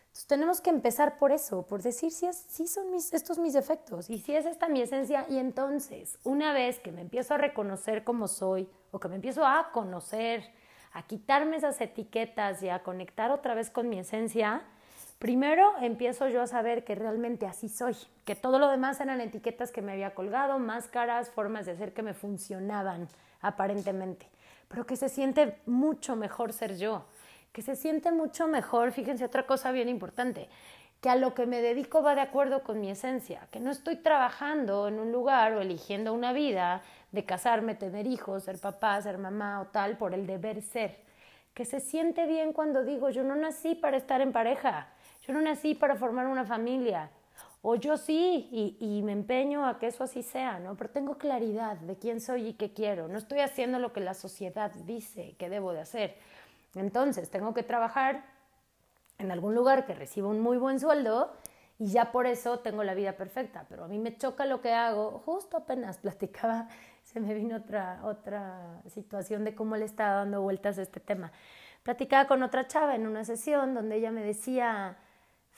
Entonces 0.09 0.26
tenemos 0.26 0.61
que 0.61 0.70
empezar 0.70 1.18
por 1.18 1.33
eso, 1.33 1.66
por 1.66 1.83
decir 1.83 2.11
si, 2.11 2.26
es, 2.26 2.37
si 2.48 2.66
son 2.66 2.94
estos 2.94 3.38
mis 3.38 3.52
defectos 3.52 4.11
y 4.11 4.18
si 4.18 4.35
es 4.35 4.46
esta 4.46 4.68
mi 4.68 4.81
esencia. 4.81 5.26
Y 5.28 5.38
entonces, 5.38 6.18
una 6.24 6.52
vez 6.52 6.81
que 6.81 6.92
me 6.92 7.02
empiezo 7.02 7.35
a 7.35 7.38
reconocer 7.38 8.04
como 8.04 8.26
soy 8.26 8.68
o 8.90 8.98
que 8.98 9.09
me 9.09 9.16
empiezo 9.16 9.46
a 9.46 9.70
conocer, 9.72 10.42
a 10.92 11.07
quitarme 11.07 11.57
esas 11.57 11.81
etiquetas 11.81 12.62
y 12.62 12.70
a 12.70 12.83
conectar 12.83 13.31
otra 13.31 13.54
vez 13.54 13.70
con 13.70 13.88
mi 13.88 13.98
esencia, 13.98 14.62
primero 15.18 15.72
empiezo 15.81 16.28
yo 16.28 16.42
a 16.42 16.46
saber 16.46 16.85
que 16.85 16.94
realmente 16.94 17.46
así 17.46 17.68
soy, 17.68 17.96
que 18.24 18.37
todo 18.37 18.59
lo 18.59 18.68
demás 18.68 19.00
eran 19.00 19.20
etiquetas 19.20 19.72
que 19.72 19.83
me 19.83 19.92
había 19.92 20.14
colgado, 20.14 20.59
máscaras, 20.59 21.31
formas 21.31 21.66
de 21.66 21.72
hacer 21.72 21.92
que 21.92 22.02
me 22.02 22.14
funcionaban 22.14 23.09
aparentemente, 23.40 24.28
pero 24.68 24.87
que 24.87 24.96
se 24.96 25.09
siente 25.09 25.59
mucho 25.66 26.16
mejor 26.16 26.52
ser 26.52 26.76
yo, 26.76 27.04
que 27.52 27.62
se 27.62 27.76
siente 27.76 28.12
mucho 28.12 28.46
mejor, 28.46 28.92
fíjense 28.92 29.24
otra 29.24 29.44
cosa 29.44 29.72
bien 29.72 29.88
importante, 29.88 30.48
que 31.00 31.09
a 31.09 31.16
lo 31.16 31.35
que 31.35 31.46
me 31.46 31.62
dedico 31.62 32.02
va 32.02 32.14
de 32.14 32.20
acuerdo 32.20 32.62
con 32.62 32.81
mi 32.81 32.90
esencia, 32.90 33.46
que 33.50 33.61
no 33.61 33.70
estoy 33.70 33.96
trabajando 33.96 34.88
en 34.88 34.98
un 34.98 35.12
lugar 35.12 35.52
o 35.52 35.61
eligiendo 35.61 36.12
una 36.12 36.33
vida 36.33 36.83
de 37.12 37.24
casarme, 37.24 37.74
tener 37.74 38.07
hijos, 38.07 38.44
ser 38.44 38.59
papá, 38.59 39.00
ser 39.00 39.18
mamá 39.18 39.61
o 39.61 39.66
tal 39.66 39.96
por 39.96 40.12
el 40.12 40.26
deber 40.26 40.61
ser, 40.61 41.00
que 41.54 41.64
se 41.64 41.81
siente 41.81 42.26
bien 42.26 42.52
cuando 42.52 42.85
digo 42.85 43.11
yo 43.11 43.22
no 43.22 43.37
nací 43.37 43.74
para 43.74 43.96
estar 43.96 44.20
en 44.20 44.33
pareja, 44.33 44.88
yo 45.29 45.35
no 45.35 45.43
nací 45.43 45.75
para 45.75 45.95
formar 45.95 46.27
una 46.27 46.47
familia, 46.47 47.11
o 47.61 47.75
yo 47.75 47.99
sí 47.99 48.49
y, 48.81 49.03
me 49.03 49.12
empeño 49.12 49.67
a 49.67 49.79
que 49.79 49.88
eso 49.88 50.03
así 50.03 50.23
sea, 50.23 50.59
¿no? 50.59 50.75
Pero 50.75 50.88
tengo 50.88 51.19
claridad 51.19 51.77
de 51.77 51.97
quién 51.97 52.23
soy 52.23 52.49
y 52.49 52.53
qué 52.55 52.73
quiero. 52.73 53.09
No 53.09 53.19
estoy 53.19 53.41
haciendo 53.41 53.79
lo 53.79 53.93
que 53.93 54.01
la 54.01 54.14
sociedad 54.14 54.73
dice 54.87 55.35
que 55.38 55.51
debo 55.51 55.75
de 55.75 55.81
hacer. 55.81 56.17
Entonces, 56.75 57.29
tengo 57.29 57.53
que 57.53 57.62
trabajar 57.62 58.25
en 59.19 59.31
algún 59.31 59.55
lugar 59.55 59.85
que 59.85 59.95
reciba 59.95 60.29
un 60.29 60.41
muy 60.41 60.57
buen 60.57 60.81
sueldo 60.81 61.35
y 61.79 61.88
ya 61.88 62.11
por 62.11 62.27
eso 62.27 62.61
tengo 62.61 62.83
la 62.83 62.95
vida 62.95 63.12
perfecta. 63.12 63.67
Pero 63.69 63.85
a 63.85 63.88
mí 63.88 63.99
me 63.99 64.17
choca 64.17 64.47
lo 64.47 64.62
que 64.62 64.73
hago. 64.73 65.23
Justo 65.27 65.59
apenas 65.59 65.99
platicaba, 65.99 66.69
se 67.03 67.21
me 67.21 67.35
vino 67.35 67.57
otra, 67.57 68.01
otra 68.03 68.81
situación 68.87 69.45
de 69.45 69.55
cómo 69.55 69.77
le 69.77 69.85
estaba 69.85 70.21
dando 70.21 70.41
vueltas 70.41 70.79
a 70.79 70.83
este 70.83 71.01
tema. 71.01 71.33
Platicaba 71.83 72.27
con 72.27 72.43
otra 72.43 72.67
chava 72.67 72.95
en 72.95 73.07
una 73.07 73.25
sesión 73.25 73.75
donde 73.75 73.97
ella 73.97 74.11
me 74.11 74.23
decía 74.23 74.97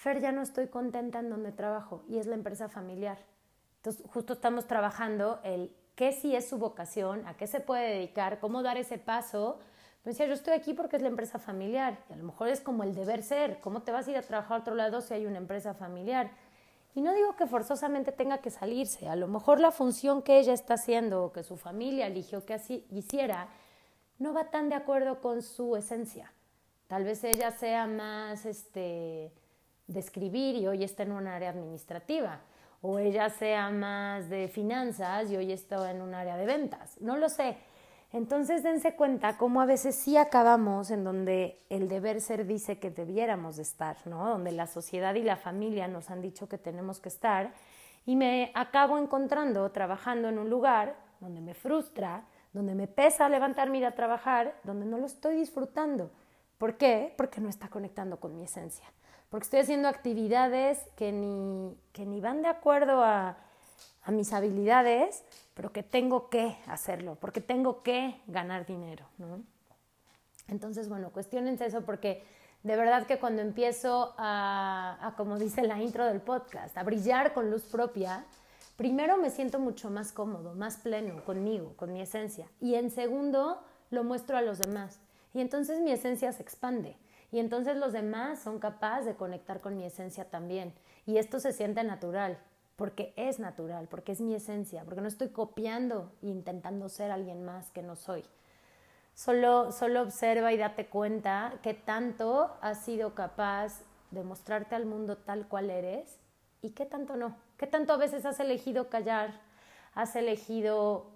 Fer, 0.01 0.19
ya 0.19 0.33
no 0.33 0.41
estoy 0.41 0.69
contenta 0.69 1.19
en 1.19 1.29
donde 1.29 1.53
trabajo 1.53 2.05
y 2.09 2.17
es 2.17 2.27
la 2.27 2.35
empresa 2.35 2.71
familiar. 2.71 3.19
Entonces, 3.77 4.03
justo 4.09 4.33
estamos 4.33 4.67
trabajando 4.67 5.41
el 5.45 5.77
qué 5.95 6.13
sí 6.13 6.35
es 6.35 6.49
su 6.49 6.57
vocación, 6.57 7.27
a 7.27 7.37
qué 7.37 7.47
se 7.47 7.61
puede 7.61 7.97
dedicar, 7.97 8.41
cómo 8.41 8.63
dar 8.63 8.79
ese 8.79 8.97
paso. 8.97 9.59
Me 10.05 10.15
yo 10.15 10.25
estoy 10.33 10.55
aquí 10.55 10.73
porque 10.73 10.97
es 10.97 11.03
la 11.03 11.09
empresa 11.09 11.39
familiar 11.39 11.99
y 12.09 12.15
a 12.15 12.17
lo 12.17 12.25
mejor 12.25 12.49
es 12.49 12.63
como 12.63 12.83
el 12.83 12.95
deber 12.95 13.23
ser. 13.23 13.61
¿Cómo 13.61 13.83
te 13.83 13.93
vas 13.93 14.09
a 14.09 14.13
ir 14.13 14.17
a 14.17 14.23
trabajar 14.23 14.57
a 14.57 14.61
otro 14.63 14.75
lado 14.75 15.03
si 15.03 15.13
hay 15.13 15.27
una 15.27 15.37
empresa 15.37 15.75
familiar? 15.75 16.31
Y 16.95 17.03
no 17.03 17.13
digo 17.13 17.37
que 17.37 17.47
forzosamente 17.47 18.11
tenga 18.11 18.39
que 18.39 18.49
salirse. 18.49 19.07
A 19.07 19.17
lo 19.17 19.29
mejor 19.29 19.61
la 19.61 19.71
función 19.71 20.23
que 20.23 20.39
ella 20.39 20.55
está 20.55 20.75
haciendo 20.75 21.25
o 21.25 21.33
que 21.33 21.43
su 21.43 21.59
familia 21.59 22.07
eligió 22.07 22.47
que 22.47 22.55
así 22.55 22.87
hiciera 22.89 23.49
no 24.19 24.33
va 24.33 24.51
tan 24.51 24.71
de 24.71 24.77
acuerdo 24.77 25.21
con 25.21 25.43
su 25.43 25.77
esencia. 25.77 26.33
Tal 26.87 27.05
vez 27.05 27.23
ella 27.23 27.51
sea 27.51 27.87
más, 27.87 28.47
este, 28.47 29.35
de 29.93 30.01
escribir 30.01 30.57
y 30.57 30.67
hoy 30.67 30.85
está 30.85 31.03
en 31.03 31.13
un 31.13 31.27
área 31.27 31.51
administrativa, 31.51 32.41
o 32.81 32.99
ella 32.99 33.29
sea 33.29 33.71
más 33.71 34.31
de 34.31 34.49
finanzas 34.49 35.31
y 35.31 35.37
hoy 35.37 35.53
está 35.53 35.91
en 35.91 36.01
un 36.01 36.15
área 36.15 36.37
de 36.37 36.47
ventas, 36.47 37.01
no 37.01 37.17
lo 37.17 37.29
sé. 37.29 37.57
Entonces 38.13 38.63
dense 38.63 38.97
cuenta 38.97 39.37
cómo 39.37 39.61
a 39.61 39.67
veces 39.67 39.95
sí 39.95 40.17
acabamos 40.17 40.91
en 40.91 41.05
donde 41.05 41.63
el 41.69 41.89
deber 41.89 42.21
ser 42.21 42.45
dice 42.45 42.79
que 42.79 42.91
debiéramos 42.91 43.57
de 43.57 43.63
estar, 43.63 43.97
¿no? 44.07 44.29
Donde 44.29 44.51
la 44.51 44.67
sociedad 44.67 45.15
y 45.15 45.23
la 45.23 45.37
familia 45.37 45.87
nos 45.87 46.11
han 46.11 46.21
dicho 46.21 46.49
que 46.49 46.59
tenemos 46.59 46.99
que 46.99 47.09
estar 47.09 47.53
y 48.07 48.17
me 48.17 48.51
acabo 48.55 48.99
encontrando 48.99 49.71
trabajando 49.71 50.29
en 50.29 50.39
un 50.39 50.51
lugar 50.51 50.97
donde 51.21 51.41
me 51.41 51.55
frustra, 51.55 52.25
donde 52.53 52.75
me 52.75 52.89
pesa 52.89 53.29
levantarme 53.29 53.79
ir 53.79 53.87
a 53.87 53.95
trabajar, 53.95 54.59
donde 54.65 54.87
no 54.87 54.99
lo 54.99 55.07
estoy 55.07 55.37
disfrutando. 55.37 56.11
¿Por 56.59 56.77
qué? 56.77 57.15
Porque 57.17 57.41
no 57.41 57.49
está 57.49 57.69
conectando 57.69 58.19
con 58.19 58.37
mi 58.37 58.45
esencia. 58.45 58.87
Porque 59.31 59.45
estoy 59.45 59.61
haciendo 59.61 59.89
actividades 59.89 60.79
que 60.97 61.13
ni, 61.13 61.77
que 61.93 62.05
ni 62.05 62.21
van 62.21 62.43
de 62.43 62.49
acuerdo 62.49 63.03
a, 63.03 63.39
a 64.03 64.11
mis 64.11 64.33
habilidades, 64.33 65.23
pero 65.55 65.73
que 65.73 65.83
tengo 65.83 66.29
que 66.29 66.57
hacerlo, 66.67 67.17
porque 67.21 67.41
tengo 67.41 67.83
que 67.83 68.21
ganar 68.27 68.67
dinero. 68.67 69.07
¿no? 69.19 69.43
Entonces, 70.49 70.89
bueno, 70.89 71.11
cuestionense 71.11 71.67
eso 71.67 71.83
porque 71.83 72.25
de 72.63 72.77
verdad 72.77 73.07
que 73.07 73.19
cuando 73.19 73.41
empiezo 73.41 74.15
a, 74.19 74.99
a, 75.01 75.17
como 75.17 75.39
dice 75.39 75.63
la 75.63 75.81
intro 75.81 76.05
del 76.05 76.21
podcast, 76.21 76.77
a 76.77 76.83
brillar 76.83 77.33
con 77.33 77.51
luz 77.51 77.63
propia, 77.63 78.25
primero 78.77 79.17
me 79.17 79.31
siento 79.31 79.59
mucho 79.59 79.91
más 79.91 80.13
cómodo, 80.13 80.55
más 80.55 80.77
pleno 80.79 81.25
conmigo, 81.25 81.75
con 81.77 81.93
mi 81.93 82.01
esencia. 82.01 82.49
Y 82.61 82.75
en 82.75 82.91
segundo, 82.91 83.63
lo 83.91 84.05
muestro 84.05 84.37
a 84.37 84.43
los 84.43 84.59
demás. 84.59 84.99
Y 85.35 85.41
entonces 85.41 85.81
mi 85.81 85.93
esencia 85.93 86.33
se 86.33 86.43
expande. 86.43 86.97
Y 87.33 87.39
entonces 87.39 87.77
los 87.77 87.93
demás 87.93 88.43
son 88.43 88.59
capaces 88.59 89.07
de 89.07 89.15
conectar 89.15 89.61
con 89.61 89.77
mi 89.77 89.85
esencia 89.85 90.25
también. 90.31 90.75
Y 91.07 91.19
esto 91.19 91.41
se 91.41 91.53
siente 91.53 91.85
natural, 91.85 92.39
porque 92.77 93.13
es 93.17 93.39
natural, 93.39 93.89
porque 93.89 94.13
es 94.13 94.21
mi 94.21 94.35
esencia, 94.35 94.85
porque 94.85 95.01
no 95.01 95.09
estoy 95.09 95.29
copiando 95.29 96.13
e 96.23 96.27
intentando 96.27 96.89
ser 96.89 97.11
alguien 97.11 97.45
más 97.45 97.71
que 97.71 97.83
no 97.83 97.97
soy. 97.97 98.25
Solo, 99.15 99.71
solo 99.73 100.03
observa 100.03 100.53
y 100.53 100.57
date 100.57 100.87
cuenta 100.87 101.55
que 101.63 101.75
tanto 101.75 102.57
has 102.63 102.85
sido 102.85 103.15
capaz 103.15 103.83
de 104.11 104.25
mostrarte 104.25 104.75
al 104.75 104.87
mundo 104.87 105.17
tal 105.17 105.47
cual 105.47 105.71
eres 105.71 106.19
y 106.63 106.71
qué 106.71 106.87
tanto 106.87 107.17
no. 107.17 107.37
Qué 107.57 107.67
tanto 107.67 107.93
a 107.93 107.97
veces 107.97 108.25
has 108.25 108.41
elegido 108.41 108.89
callar, 108.89 109.41
has 109.95 110.17
elegido 110.17 111.11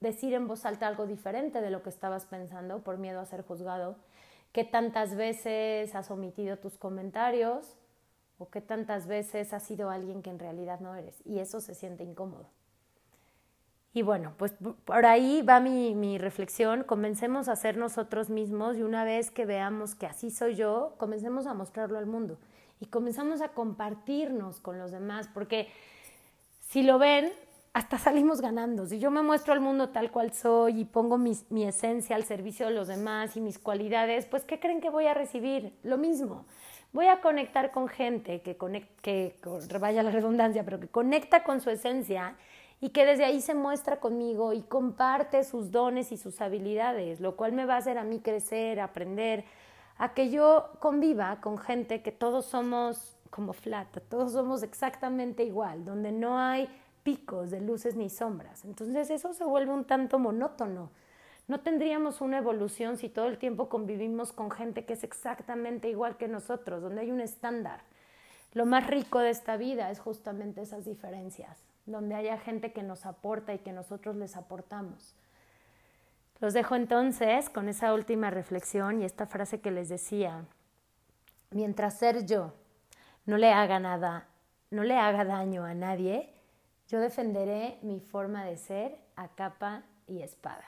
decir 0.00 0.34
en 0.34 0.46
voz 0.46 0.64
alta 0.64 0.86
algo 0.86 1.06
diferente 1.06 1.60
de 1.60 1.70
lo 1.70 1.82
que 1.82 1.90
estabas 1.90 2.26
pensando 2.26 2.80
por 2.80 2.98
miedo 2.98 3.20
a 3.20 3.26
ser 3.26 3.42
juzgado. 3.42 3.96
Qué 4.56 4.64
tantas 4.64 5.16
veces 5.16 5.94
has 5.94 6.10
omitido 6.10 6.56
tus 6.56 6.78
comentarios 6.78 7.76
o 8.38 8.48
qué 8.48 8.62
tantas 8.62 9.06
veces 9.06 9.52
has 9.52 9.62
sido 9.62 9.90
alguien 9.90 10.22
que 10.22 10.30
en 10.30 10.38
realidad 10.38 10.80
no 10.80 10.94
eres. 10.94 11.20
Y 11.26 11.40
eso 11.40 11.60
se 11.60 11.74
siente 11.74 12.04
incómodo. 12.04 12.48
Y 13.92 14.00
bueno, 14.00 14.32
pues 14.38 14.54
por 14.86 15.04
ahí 15.04 15.42
va 15.42 15.60
mi, 15.60 15.94
mi, 15.94 16.16
reflexión. 16.16 16.84
Comencemos 16.84 17.48
a 17.48 17.56
ser 17.56 17.76
nosotros 17.76 18.30
mismos 18.30 18.78
y 18.78 18.82
una 18.82 19.04
vez 19.04 19.30
que 19.30 19.44
veamos 19.44 19.94
que 19.94 20.06
así 20.06 20.30
soy 20.30 20.54
yo, 20.54 20.94
comencemos 20.96 21.46
a 21.46 21.52
mostrarlo 21.52 21.98
al 21.98 22.06
mundo 22.06 22.38
y 22.80 22.86
comenzamos 22.86 23.42
a 23.42 23.50
compartirnos 23.50 24.62
con 24.62 24.78
los 24.78 24.90
demás, 24.90 25.28
porque 25.34 25.68
si 26.60 26.82
lo 26.82 26.98
ven, 26.98 27.30
hasta 27.76 27.98
salimos 27.98 28.40
ganando. 28.40 28.86
Si 28.86 28.98
yo 28.98 29.10
me 29.10 29.20
muestro 29.20 29.52
al 29.52 29.60
mundo 29.60 29.90
tal 29.90 30.10
cual 30.10 30.32
soy 30.32 30.80
y 30.80 30.84
pongo 30.86 31.18
mi, 31.18 31.36
esencia 31.66 32.16
al 32.16 32.24
servicio 32.24 32.64
de 32.64 32.72
los 32.72 32.88
demás 32.88 33.36
y 33.36 33.40
mis 33.42 33.58
cualidades, 33.58 34.24
pues 34.24 34.44
¿qué 34.44 34.58
creen 34.58 34.80
que 34.80 34.88
voy 34.88 35.04
a 35.08 35.12
recibir? 35.12 35.76
Lo 35.82 35.98
mismo. 35.98 36.46
Voy 36.94 37.08
a 37.08 37.20
conectar 37.20 37.72
con 37.72 37.88
gente 37.88 38.40
que, 38.40 38.56
conect, 38.56 38.98
que 39.02 39.36
vaya 39.78 40.02
la 40.02 40.10
redundancia, 40.10 40.64
pero 40.64 40.80
que 40.80 40.88
conecta 40.88 41.44
con 41.44 41.60
su 41.60 41.68
esencia 41.68 42.36
y 42.80 42.88
que 42.88 43.04
desde 43.04 43.26
ahí 43.26 43.42
se 43.42 43.52
muestra 43.52 44.00
conmigo 44.00 44.54
y 44.54 44.62
comparte 44.62 45.44
sus 45.44 45.70
dones 45.70 46.12
y 46.12 46.16
sus 46.16 46.40
habilidades, 46.40 47.20
lo 47.20 47.36
cual 47.36 47.52
me 47.52 47.66
va 47.66 47.74
a 47.74 47.78
hacer 47.78 47.98
a 47.98 48.04
mí 48.04 48.20
crecer, 48.20 48.80
aprender, 48.80 49.44
a 49.98 50.14
que 50.14 50.30
yo 50.30 50.70
conviva 50.80 51.42
con 51.42 51.58
gente 51.58 52.00
que 52.00 52.10
todos 52.10 52.46
somos 52.46 53.18
como 53.28 53.52
flat, 53.52 53.88
todos 54.08 54.32
somos 54.32 54.62
exactamente 54.62 55.44
igual, 55.44 55.84
donde 55.84 56.10
no 56.10 56.38
hay 56.38 56.70
picos 57.06 57.52
de 57.52 57.60
luces 57.60 57.94
ni 57.94 58.10
sombras. 58.10 58.64
Entonces 58.64 59.10
eso 59.10 59.32
se 59.32 59.44
vuelve 59.44 59.72
un 59.72 59.84
tanto 59.84 60.18
monótono. 60.18 60.90
No 61.46 61.60
tendríamos 61.60 62.20
una 62.20 62.38
evolución 62.38 62.96
si 62.96 63.08
todo 63.08 63.26
el 63.26 63.38
tiempo 63.38 63.68
convivimos 63.68 64.32
con 64.32 64.50
gente 64.50 64.84
que 64.84 64.94
es 64.94 65.04
exactamente 65.04 65.88
igual 65.88 66.16
que 66.16 66.26
nosotros, 66.26 66.82
donde 66.82 67.02
hay 67.02 67.12
un 67.12 67.20
estándar. 67.20 67.82
Lo 68.54 68.66
más 68.66 68.88
rico 68.88 69.20
de 69.20 69.30
esta 69.30 69.56
vida 69.56 69.92
es 69.92 70.00
justamente 70.00 70.62
esas 70.62 70.84
diferencias 70.84 71.62
donde 71.84 72.16
haya 72.16 72.38
gente 72.38 72.72
que 72.72 72.82
nos 72.82 73.06
aporta 73.06 73.54
y 73.54 73.60
que 73.60 73.70
nosotros 73.70 74.16
les 74.16 74.36
aportamos. 74.36 75.14
Los 76.40 76.54
dejo 76.54 76.74
entonces 76.74 77.48
con 77.48 77.68
esa 77.68 77.94
última 77.94 78.30
reflexión 78.30 79.00
y 79.00 79.04
esta 79.04 79.26
frase 79.26 79.60
que 79.60 79.70
les 79.70 79.88
decía. 79.88 80.44
Mientras 81.52 82.00
ser 82.00 82.26
yo 82.26 82.52
no 83.26 83.38
le 83.38 83.52
haga 83.52 83.78
nada, 83.78 84.26
no 84.72 84.82
le 84.82 84.98
haga 84.98 85.24
daño 85.24 85.64
a 85.64 85.74
nadie, 85.74 86.35
yo 86.88 87.00
defenderé 87.00 87.78
mi 87.82 88.00
forma 88.00 88.44
de 88.44 88.56
ser 88.56 88.96
a 89.16 89.28
capa 89.28 89.82
y 90.06 90.22
espada. 90.22 90.64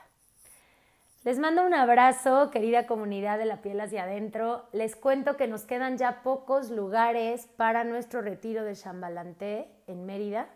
Les 1.25 1.39
mando 1.39 1.65
un 1.65 1.75
abrazo, 1.75 2.51
querida 2.51 2.87
comunidad 2.87 3.39
de 3.39 3.45
la 3.45 3.61
piel 3.61 3.81
hacia 3.81 4.05
adentro. 4.05 4.67
Les 4.73 4.97
cuento 4.97 5.37
que 5.37 5.49
nos 5.49 5.65
quedan 5.65 5.99
ya 5.99 6.23
pocos 6.23 6.71
lugares 6.71 7.47
para 7.57 7.85
nuestro 7.85 8.23
retiro 8.23 8.65
de 8.65 8.75
Chambalanté 8.75 9.69
en 9.87 10.07
Mérida 10.07 10.49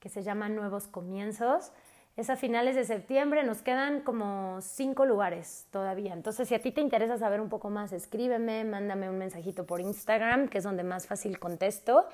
que 0.00 0.08
se 0.08 0.22
llama 0.22 0.48
Nuevos 0.48 0.88
Comienzos. 0.88 1.70
Es 2.16 2.28
a 2.28 2.36
finales 2.36 2.74
de 2.74 2.84
septiembre, 2.84 3.44
nos 3.44 3.62
quedan 3.62 4.00
como 4.00 4.60
cinco 4.60 5.04
lugares 5.06 5.66
todavía. 5.70 6.12
Entonces, 6.12 6.48
si 6.48 6.54
a 6.54 6.60
ti 6.60 6.72
te 6.72 6.80
interesa 6.80 7.16
saber 7.18 7.40
un 7.40 7.48
poco 7.48 7.70
más, 7.70 7.92
escríbeme, 7.92 8.64
mándame 8.64 9.08
un 9.08 9.18
mensajito 9.18 9.64
por 9.64 9.80
Instagram, 9.80 10.48
que 10.48 10.58
es 10.58 10.64
donde 10.64 10.82
más 10.82 11.06
fácil 11.06 11.38
contesto. 11.38 12.06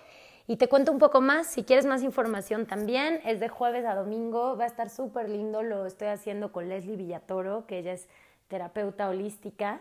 Y 0.48 0.56
te 0.56 0.68
cuento 0.68 0.92
un 0.92 0.98
poco 0.98 1.20
más, 1.20 1.48
si 1.48 1.64
quieres 1.64 1.86
más 1.86 2.02
información 2.02 2.66
también, 2.66 3.20
es 3.24 3.40
de 3.40 3.48
jueves 3.48 3.84
a 3.84 3.96
domingo, 3.96 4.56
va 4.56 4.64
a 4.64 4.68
estar 4.68 4.90
súper 4.90 5.28
lindo, 5.28 5.62
lo 5.62 5.86
estoy 5.86 6.08
haciendo 6.08 6.52
con 6.52 6.68
Leslie 6.68 6.96
Villatoro, 6.96 7.66
que 7.66 7.78
ella 7.78 7.92
es 7.92 8.08
terapeuta 8.46 9.08
holística. 9.08 9.80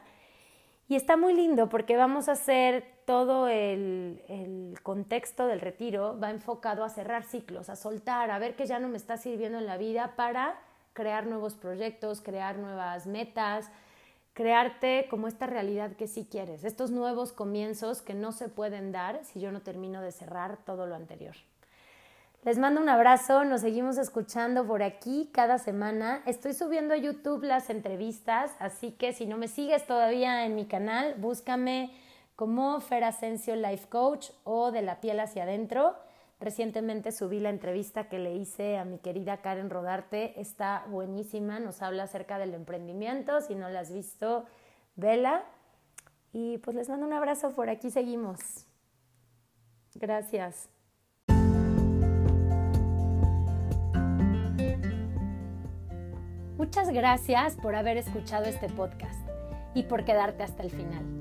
Y 0.88 0.96
está 0.96 1.18
muy 1.18 1.34
lindo 1.34 1.70
porque 1.70 1.98
vamos 1.98 2.30
a 2.30 2.34
hacer 2.34 2.84
todo 3.06 3.48
el, 3.48 4.24
el, 4.28 4.80
contexto 4.82 5.46
del 5.46 5.62
retiro, 5.62 6.20
va 6.20 6.32
enfocado 6.32 6.84
a 6.84 6.90
cerrar 6.90 7.24
ciclos, 7.24 7.70
a 7.70 7.76
soltar, 7.76 8.32
a 8.32 8.40
ver 8.40 8.56
que 8.56 8.66
ya 8.66 8.80
no 8.80 8.88
me 8.88 8.98
está 8.98 9.18
sirviendo 9.18 9.60
en 9.60 9.68
la 9.68 9.78
vida 9.78 10.14
para 10.16 10.60
crear 10.94 11.28
nuevos 11.28 11.56
proyectos, 11.56 12.22
crear 12.22 12.58
nuevas 12.58 13.06
metas, 13.06 13.70
crearte 14.36 15.08
como 15.10 15.28
esta 15.28 15.48
realidad 15.48 15.94
que 15.94 16.08
sí 16.08 16.28
quieres, 16.30 16.66
estos 16.66 16.92
nuevos 16.92 17.32
comienzos 17.32 18.02
que 18.02 18.14
no 18.14 18.34
se 18.34 18.50
pueden 18.50 18.92
dar 18.92 19.24
si 19.24 19.40
yo 19.40 19.52
no 19.52 19.62
termino 19.62 20.02
de 20.02 20.12
cerrar 20.12 20.58
todo 20.58 20.86
lo 20.86 20.96
anterior. 20.96 21.36
Les 22.44 22.60
mando 22.60 22.82
un 22.82 22.90
abrazo, 22.90 23.46
nos 23.46 23.62
seguimos 23.62 23.98
escuchando 23.98 24.68
por 24.68 24.84
aquí 24.84 25.32
cada 25.34 25.58
semana. 25.58 26.22
Estoy 26.28 26.54
subiendo 26.54 26.94
a 26.94 26.98
YouTube 26.98 27.44
las 27.44 27.70
entrevistas, 27.70 28.52
así 28.60 28.92
que 28.92 29.14
si 29.14 29.26
no 29.26 29.38
me 29.38 29.48
sigues 29.48 29.88
todavía 29.88 30.46
en 30.46 30.54
mi 30.54 30.66
canal, 30.66 31.16
búscame 31.18 31.92
como 32.36 32.82
Fer 32.82 33.06
Asensio 33.06 33.56
Life 33.56 33.88
Coach 33.88 34.32
o 34.44 34.72
de 34.72 34.82
la 34.82 35.00
piel 35.00 35.22
hacia 35.22 35.44
adentro. 35.44 35.96
Recientemente 36.40 37.12
subí 37.12 37.40
la 37.40 37.50
entrevista 37.50 38.10
que 38.10 38.20
le 38.20 38.36
hice 38.36 38.78
a 38.78 38.86
mi 38.86 39.00
querida 39.00 39.38
Karen 39.38 39.70
Rodarte, 39.70 40.40
está 40.40 40.86
buenísima, 40.90 41.60
nos 41.60 41.82
habla 41.82 42.04
acerca 42.04 42.38
del 42.38 42.54
emprendimiento, 42.54 43.40
si 43.40 43.56
no 43.56 43.70
la 43.70 43.80
has 43.82 43.92
visto, 43.94 44.46
vela. 44.96 45.46
Y 46.34 46.58
pues 46.58 46.76
les 46.76 46.90
mando 46.90 47.06
un 47.06 47.14
abrazo, 47.14 47.56
por 47.56 47.70
aquí 47.70 47.90
seguimos. 47.90 48.68
Gracias. 49.96 50.70
Muchas 56.58 56.90
gracias 56.90 57.56
por 57.56 57.76
haber 57.76 57.98
escuchado 57.98 58.46
este 58.46 58.68
podcast 58.70 59.26
y 59.74 59.84
por 59.84 60.04
quedarte 60.04 60.44
hasta 60.44 60.64
el 60.64 60.72
final. 60.72 61.15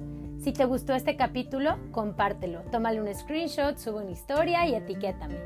Si 0.44 0.52
te 0.52 0.66
gustó 0.66 0.92
este 0.92 1.16
capítulo, 1.16 1.78
compártelo, 1.90 2.60
tómale 2.70 3.00
un 3.00 3.14
screenshot, 3.14 3.78
sube 3.78 4.02
una 4.02 4.10
historia 4.10 4.68
y 4.68 4.74
etiquétame. 4.74 5.36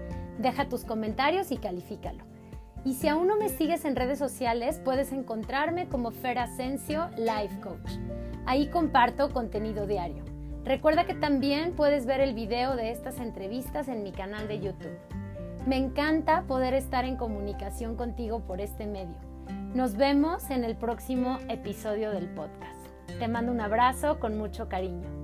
Deja 0.41 0.69
tus 0.69 0.85
comentarios 0.85 1.53
y 1.53 1.57
califícalo. 1.57 2.25
Y 2.85 2.95
si 2.95 3.07
aún 3.07 3.29
no 3.29 3.37
me 3.37 3.49
sigues 3.49 3.85
en 3.85 3.95
redes 3.95 4.19
sociales, 4.19 4.81
puedes 4.85 5.13
encontrarme 5.13 5.87
como 5.87 6.11
Fer 6.11 6.41
Asensio 6.41 7.11
Life 7.17 7.61
Coach. 7.61 7.93
Ahí 8.45 8.67
comparto 8.71 9.33
contenido 9.33 9.87
diario. 9.87 10.25
Recuerda 10.65 11.07
que 11.07 11.15
también 11.15 11.77
puedes 11.77 12.05
ver 12.05 12.21
el 12.21 12.35
video 12.35 12.75
de 12.75 12.91
estas 12.91 13.21
entrevistas 13.21 13.87
en 13.87 14.03
mi 14.03 14.11
canal 14.11 14.49
de 14.49 14.59
YouTube. 14.59 14.99
Me 15.65 15.77
encanta 15.77 16.43
poder 16.49 16.75
estar 16.75 17.05
en 17.05 17.17
comunicación 17.17 17.95
contigo 17.95 18.41
por 18.41 18.61
este 18.61 18.89
medio. 18.89 19.15
Nos 19.75 19.97
vemos 19.97 20.51
en 20.51 20.65
el 20.65 20.75
próximo 20.75 21.39
episodio 21.49 22.11
del 22.11 22.29
podcast. 22.31 22.78
Te 23.17 23.27
mando 23.27 23.51
un 23.51 23.61
abrazo 23.61 24.21
con 24.21 24.39
mucho 24.39 24.69
cariño. 24.69 25.18